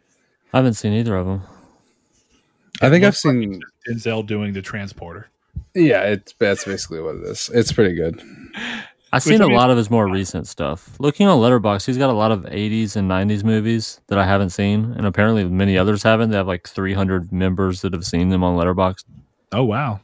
[0.53, 1.41] I haven't seen either of them.
[2.81, 3.61] I think I've looks like seen.
[3.87, 5.29] Denzel doing the transporter.
[5.73, 7.49] Yeah, it's that's basically what it is.
[7.53, 8.21] It's pretty good.
[9.11, 10.99] I've seen a lot of his more recent stuff.
[10.99, 14.49] Looking on Letterboxd, he's got a lot of 80s and 90s movies that I haven't
[14.49, 16.31] seen, and apparently many others haven't.
[16.31, 19.05] They have like 300 members that have seen them on Letterboxd.
[19.53, 20.01] Oh wow.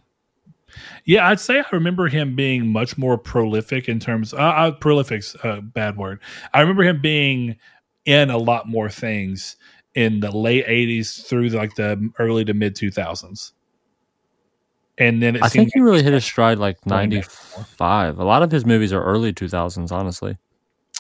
[1.06, 4.34] Yeah, I'd say I remember him being much more prolific in terms.
[4.34, 6.20] Uh, uh, prolific's a bad word.
[6.54, 7.58] I remember him being
[8.06, 9.56] in a lot more things
[9.96, 13.52] in the late '80s through like the early to mid 2000s.
[14.98, 18.20] And then it I think he really hit his stride like 95.
[18.20, 20.38] A lot of his movies are early 2000s, honestly.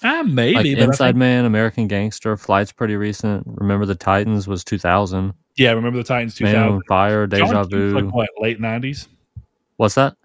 [0.03, 3.43] ah, maybe Like Inside think- Man, American Gangster, Flight's pretty recent.
[3.45, 5.33] Remember the Titans was 2000.
[5.57, 6.73] Yeah, remember the Titans Man 2000.
[6.73, 7.99] on Fire, Deja Vu.
[7.99, 9.07] like what late 90s?
[9.77, 10.15] What's that?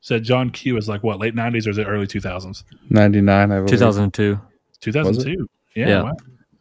[0.00, 2.62] Said John Q is like what late 90s or is it early 2000s?
[2.90, 3.50] Ninety nine.
[3.52, 3.70] I believe.
[3.70, 4.38] 2002.
[4.80, 5.48] 2002.
[5.74, 6.02] Yeah, Yeah.
[6.02, 6.12] wow.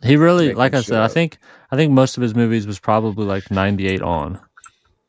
[0.01, 1.37] He really, Making like I shit said, I think
[1.71, 4.39] I think most of his movies was probably like 98 on.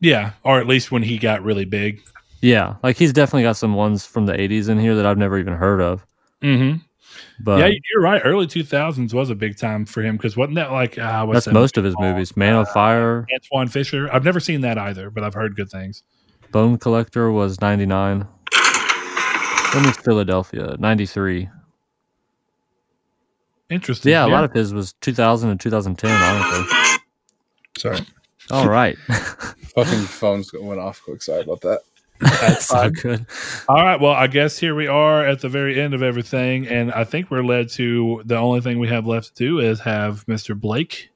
[0.01, 2.01] yeah, or at least when he got really big.
[2.41, 5.39] Yeah, like he's definitely got some ones from the 80s in here that I've never
[5.39, 6.07] even heard of.
[6.43, 6.79] Mm-hmm.
[7.41, 8.21] But yeah, you're right.
[8.25, 11.45] Early 2000s was a big time for him because wasn't that like uh, what's that's
[11.47, 12.09] that most of his called?
[12.11, 12.37] movies.
[12.37, 14.09] Man on Fire, Antwone Fisher.
[14.13, 16.03] I've never seen that either, but I've heard good things.
[16.55, 18.29] Bone Collector was 99.
[19.75, 20.77] When was Philadelphia?
[20.79, 21.49] 93.
[23.71, 24.13] Interesting.
[24.13, 27.01] Yeah, a lot of his was 2000 and 2010, honestly.
[27.77, 27.99] Sorry,
[28.53, 28.97] All right.
[29.75, 31.23] fucking phones went off quick.
[31.23, 31.81] Sorry about that.
[32.21, 33.27] That's so good.
[33.69, 34.01] All right.
[34.01, 37.33] Well, I guess here we are at the very end of everything, and I think
[37.33, 40.59] we're led to the only thing we have left to do is have Mr.
[40.59, 41.11] Blake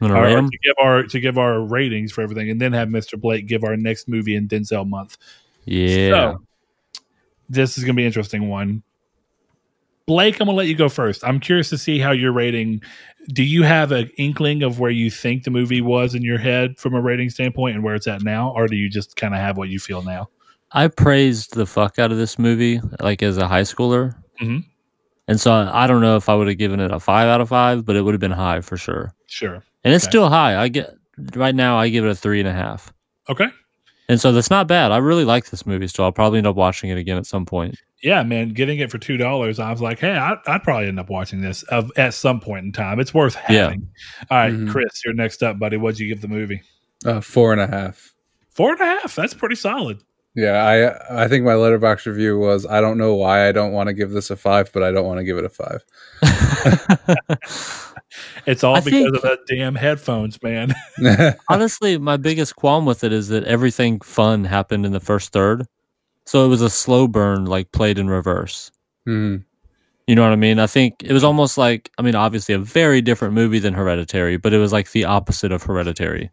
[0.00, 0.50] I'm or, gonna rate or him.
[0.50, 3.20] to give our to give our ratings for everything, and then have Mr.
[3.20, 5.16] Blake give our next movie in Denzel month.
[5.64, 6.10] Yeah.
[6.10, 6.42] So,
[7.48, 8.82] this is going to be an interesting one.
[10.06, 11.22] Blake, I'm going to let you go first.
[11.24, 12.80] I'm curious to see how you're rating.
[13.28, 16.78] Do you have an inkling of where you think the movie was in your head
[16.78, 18.52] from a rating standpoint and where it's at now?
[18.54, 20.28] Or do you just kind of have what you feel now?
[20.72, 24.14] I praised the fuck out of this movie, like as a high schooler.
[24.40, 24.64] Mhm.
[25.26, 27.42] And so I, I don't know if I would have given it a five out
[27.42, 29.12] of five, but it would have been high for sure.
[29.26, 29.62] Sure.
[29.84, 30.10] And it's Okay.
[30.10, 30.60] still high.
[30.60, 30.94] I get
[31.34, 31.78] right now.
[31.78, 32.92] I give it a three and a half.
[33.28, 33.46] Okay.
[34.08, 34.90] And so that's not bad.
[34.90, 37.44] I really like this movie, so I'll probably end up watching it again at some
[37.44, 37.76] point.
[38.02, 38.50] Yeah, man.
[38.50, 41.62] Getting it for $2, I was like, hey, I, I'd probably end up watching this
[41.64, 43.00] of, at some point in time.
[43.00, 43.64] It's worth Yeah.
[43.64, 43.88] having.
[44.30, 44.70] All right, Mhm.
[44.70, 45.76] Chris, you're next up, buddy.
[45.76, 46.62] What'd you give the movie?
[47.04, 48.14] Uh, four and a half.
[48.50, 49.14] Four and a half.
[49.14, 49.98] That's pretty solid.
[50.34, 53.88] Yeah, I I think my Letterboxd review was I don't know why I don't want
[53.88, 55.84] to give this a five, but I don't want to give it a five.
[58.46, 60.74] It's all I because think- of the damn headphones, man.
[61.48, 65.66] Honestly, my biggest qualm with it is that everything fun happened in the first third.
[66.24, 68.70] So it was a slow burn, like played in reverse.
[69.06, 69.44] Mhm.
[70.06, 70.58] You know what I mean?
[70.58, 74.38] I think it was almost like, I mean, obviously a very different movie than Hereditary,
[74.38, 76.30] but it was like the opposite of Hereditary.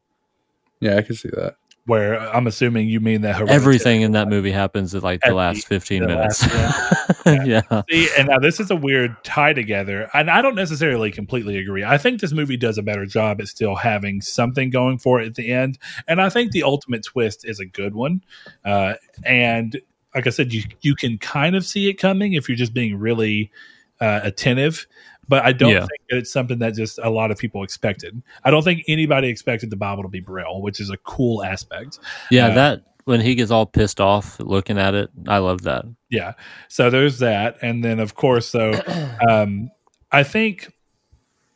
[0.79, 1.55] Yeah, I can see that.
[1.87, 5.67] Where I'm assuming you mean that Everything in that movie happens at like the last
[5.67, 6.41] 15 the minutes.
[6.41, 7.83] last yeah.
[7.89, 11.83] See, and now this is a weird tie together, and I don't necessarily completely agree.
[11.83, 15.27] I think this movie does a better job at still having something going for it
[15.27, 15.77] at the end,
[16.07, 18.23] and I think the ultimate twist is a good one.
[18.63, 19.79] Uh, and
[20.15, 22.97] like I said, you you can kind of see it coming if you're just being
[22.97, 23.51] really
[23.99, 24.87] uh, attentive.
[25.27, 25.79] But I don't Yeah.
[25.79, 28.21] think that it's something that just a lot of people expected.
[28.43, 31.99] I don't think anybody expected the Bible to be Braille, which is a cool aspect.
[32.31, 35.85] Yeah, Uh, that when he gets all pissed off looking at it, I love that.
[36.09, 36.33] Yeah.
[36.69, 38.71] So there's that, and then of course, so
[39.29, 39.69] um,
[40.11, 40.71] I think,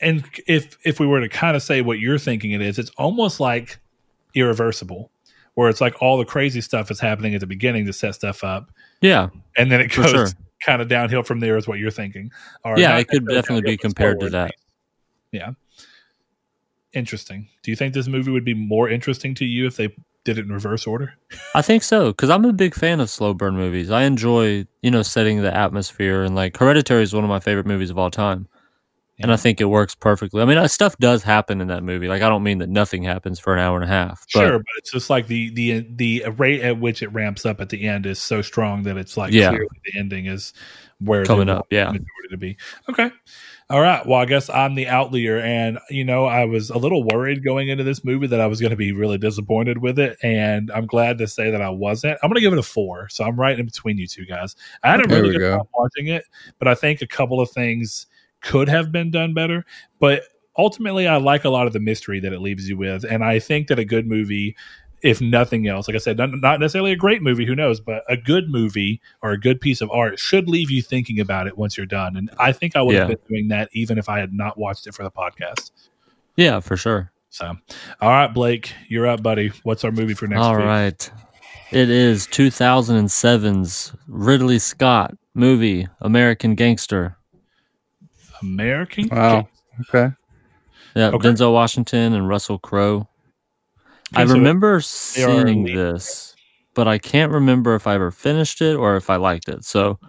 [0.02, 2.92] and if if we were to kind of say what you're thinking it is, it's
[2.98, 3.80] almost like
[4.36, 5.12] irreversible,
[5.56, 8.44] where it's like all the crazy stuff is happening at the beginning to set stuff
[8.44, 10.28] up, Yeah, and then it goes sure.
[10.62, 11.58] Kind of downhill from there.
[11.58, 12.32] Is what you're thinking?
[12.64, 14.52] Or Yeah, it could definitely be compared to that.
[15.32, 15.52] Yeah.
[16.94, 17.48] Interesting.
[17.64, 19.90] Do you think this movie would be more interesting to you if they
[20.26, 21.14] did it in reverse order?
[21.54, 23.92] I think so because I'm a big fan of slow burn movies.
[23.92, 27.68] I enjoy you know setting the atmosphere and like Hereditary is one of my favorite
[27.68, 28.48] movies of all time,
[29.20, 30.42] and I think it works perfectly.
[30.42, 32.08] I mean, uh, stuff does happen in that movie.
[32.08, 34.26] Like I don't mean that nothing happens for an hour and a half.
[34.34, 37.62] But Sure, but it's just like the the the rate at which it ramps up
[37.62, 39.50] at the end is so strong that it's like Yeah.
[39.50, 40.54] clearly the ending is
[41.00, 41.86] where Coming up, yeah.
[41.86, 42.58] majority to be.
[42.90, 43.10] Okay.
[43.70, 44.04] All right.
[44.06, 47.70] Well, I guess I'm the outlier, and you know, I was a little worried going
[47.70, 50.88] into this movie that I was going to be really disappointed with it, and I'm
[50.88, 52.18] glad to say that I wasn't.
[52.24, 54.56] I'm going to give it a four, so I'm right in between you two guys.
[54.84, 55.58] I had a There really we good go.
[55.58, 56.26] time watching it,
[56.58, 58.08] but I think a couple of things
[58.42, 59.66] could have been done better.
[60.00, 60.24] But
[60.58, 63.40] ultimately, I like a lot of the mystery that it leaves you with, and I
[63.40, 64.56] think that a good movie
[65.02, 68.04] if nothing else, like I said, not, not necessarily a great movie, who knows, but
[68.10, 71.58] a good movie or a good piece of art should leave you thinking about it
[71.58, 72.18] once you're done.
[72.18, 74.88] And I think I would have been doing that even if I had not watched
[74.88, 75.72] it for the podcast.
[76.36, 77.12] yeah, for sure.
[77.30, 77.56] So,
[78.02, 79.52] all right, Blake, you're up, buddy.
[79.64, 80.66] What's our movie for next All week?
[80.66, 81.12] right.
[81.72, 87.18] It is 2007's Ridley Scott movie, American Gangster.
[88.42, 89.08] American.
[89.10, 89.48] Wow.
[89.90, 90.14] Okay.
[90.96, 91.30] Yeah, Okay.
[91.30, 93.08] Denzel Washington and Russell Crowe.
[94.14, 96.36] I so remember seeing this,
[96.74, 99.64] but I can't remember if I ever finished it or if I liked it.
[99.66, 100.00] So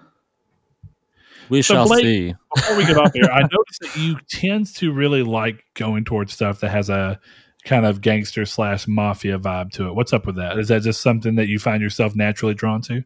[1.51, 2.35] we So shall Blake- see.
[2.55, 6.33] Before we get off here, I noticed that you tend to really like going towards
[6.33, 7.21] stuff that has a
[7.65, 9.95] kind of gangster slash mafia vibe to it.
[9.95, 10.59] What's up with that?
[10.59, 13.05] Is that just something that you find yourself naturally drawn to?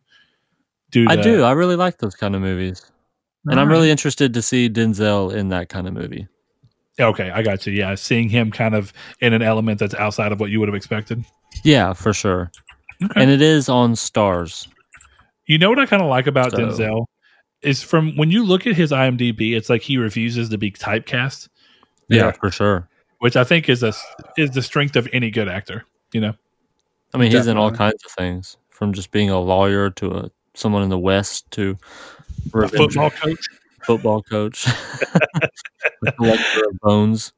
[0.92, 1.42] Due I to- do.
[1.42, 2.90] I really like those kind of movies.
[3.46, 6.26] And I'm really interested to see Denzel in that kind of movie.
[6.98, 7.72] Okay, I got you.
[7.72, 10.74] Yeah, seeing him kind of in an element that's outside of what you would have
[10.76, 11.24] expected.
[11.62, 12.50] Yeah, for sure.
[13.02, 13.20] Okay.
[13.20, 14.68] And it is on Starz.
[15.46, 17.06] You know what I kind of like about So- Denzel
[17.62, 21.48] is from when you look at his IMDb, it's like he refuses to be typecast,
[22.08, 22.88] Yeah, for sure.
[23.18, 23.92] which I think is a
[24.38, 25.84] is the strength of any good actor.
[26.12, 26.34] You know,
[27.14, 30.30] I mean, he's in all kinds of things, from just being a lawyer to a
[30.54, 31.76] someone in the West to
[32.52, 33.46] revenge- football coach.
[33.82, 34.66] football coach,
[36.16, 37.32] collector of bones.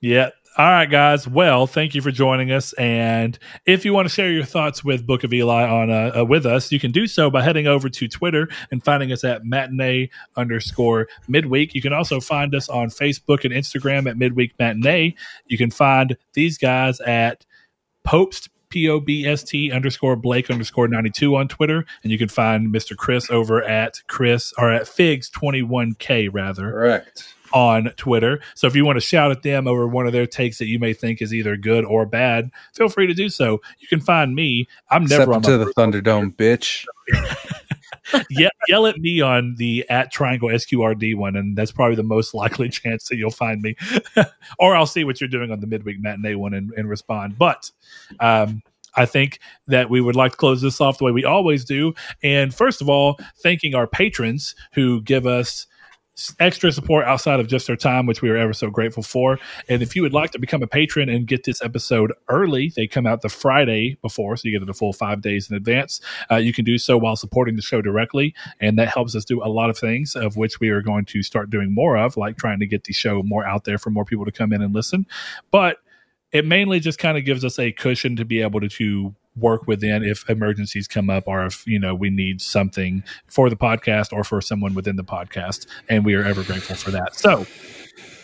[0.00, 0.30] Yeah.
[0.58, 1.26] All right, guys.
[1.26, 2.74] Well, thank you for joining us.
[2.74, 6.24] And if you want to share your thoughts with Book of Eli on uh, uh,
[6.26, 9.46] with us, you can do so by heading over to Twitter and finding us at
[9.46, 11.74] matinee underscore midweek.
[11.74, 15.14] You can also find us on Facebook and Instagram at midweek matinee.
[15.46, 17.46] You can find these guys at
[18.06, 22.16] Popst P O B S T underscore Blake underscore ninety two on Twitter, and you
[22.16, 22.96] can find Mr.
[22.96, 27.34] Chris over at Chris or at Figs twenty one K rather Correct.
[27.52, 28.40] on Twitter.
[28.54, 30.78] So if you want to shout at them over one of their takes that you
[30.78, 33.60] may think is either good or bad, feel free to do so.
[33.78, 34.66] You can find me.
[34.90, 36.86] I'm never on my the Thunderdome, bitch.
[38.30, 42.34] Ye- yell at me on the at triangle sqrd one and that's probably the most
[42.34, 43.76] likely chance that you'll find me
[44.58, 47.70] or i'll see what you're doing on the midweek matinee one and, and respond but
[48.20, 48.62] um
[48.94, 51.94] I think that we would like to close this off the way we always do.
[52.22, 55.66] And first of all, thanking our patrons who give us
[56.38, 59.38] extra support outside of just their time, which we are ever so grateful for.
[59.68, 62.86] And if you would like to become a patron and get this episode early, they
[62.86, 66.00] come out the Friday before, so you get it a full five days in advance.
[66.30, 69.42] Uh, you can do so while supporting the show directly, and that helps us do
[69.42, 72.36] a lot of things, of which we are going to start doing more of, like
[72.36, 74.74] trying to get the show more out there for more people to come in and
[74.74, 75.06] listen.
[75.50, 75.78] But
[76.30, 79.66] it mainly just kind of gives us a cushion to be able to, to work
[79.66, 84.12] within if emergencies come up or if you know we need something for the podcast
[84.12, 87.46] or for someone within the podcast and we are ever grateful for that so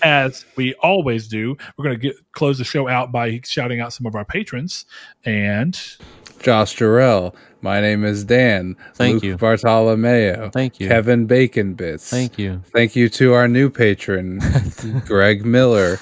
[0.02, 3.92] as we always do we're going to get close the show out by shouting out
[3.92, 4.84] some of our patrons
[5.24, 5.96] and
[6.40, 7.34] Josh Jarrell.
[7.62, 8.76] My name is Dan.
[8.94, 9.36] Thank Luke you.
[9.36, 10.50] Bartolomeo.
[10.50, 10.86] Thank you.
[10.86, 12.08] Kevin Bacon Bits.
[12.08, 14.40] Thank you, Thank you to our new patron,
[15.04, 15.98] Greg Miller.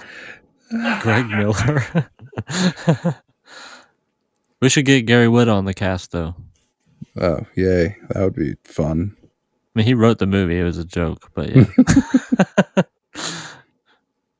[1.00, 2.10] Greg Miller.
[4.66, 6.34] we should get Gary Wood on the cast, though.
[7.16, 7.94] Oh, yay.
[8.08, 9.16] That would be fun.
[9.22, 9.28] I
[9.76, 10.58] mean, he wrote the movie.
[10.58, 12.82] It was a joke, but yeah.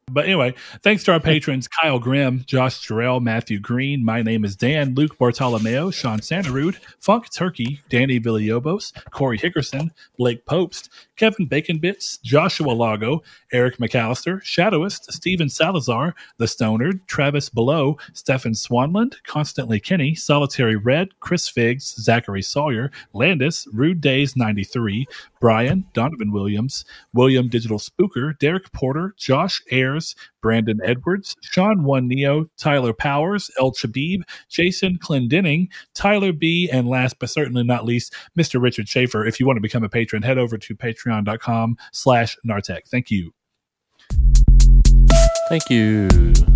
[0.08, 4.04] But anyway, thanks to our patrons Kyle Grimm, Josh Jarrell, Matthew Green.
[4.04, 10.46] My name is Dan, Luke Bartolomeo, Sean Santarud, Funk Turkey, Danny Villobos, Corey Hickerson, Blake
[10.46, 13.22] Popst, Kevin Bacon Bits, Joshua Lago,
[13.52, 21.18] Eric McAllister, Shadowist, Steven Salazar, The Stoner, Travis Below, Stefan Swanland, Constantly Kenny, Solitary Red,
[21.20, 25.06] Chris Figs, Zachary Sawyer, Landis, Rude Days 93,
[25.40, 30.14] Brian, Donovan Williams, William Digital Spooker, Derek Porter, Josh Ayers,
[30.47, 37.18] Brandon Edwards, Sean One Neo, Tyler Powers, El Chabib, Jason Clendenning, Tyler B, and last
[37.18, 38.62] but certainly not least, Mr.
[38.62, 39.26] Richard Schaefer.
[39.26, 40.74] If you want to become a patron, head over to
[41.06, 42.88] patreon.com slash Nartec.
[42.88, 43.32] Thank you.
[45.48, 46.55] Thank you.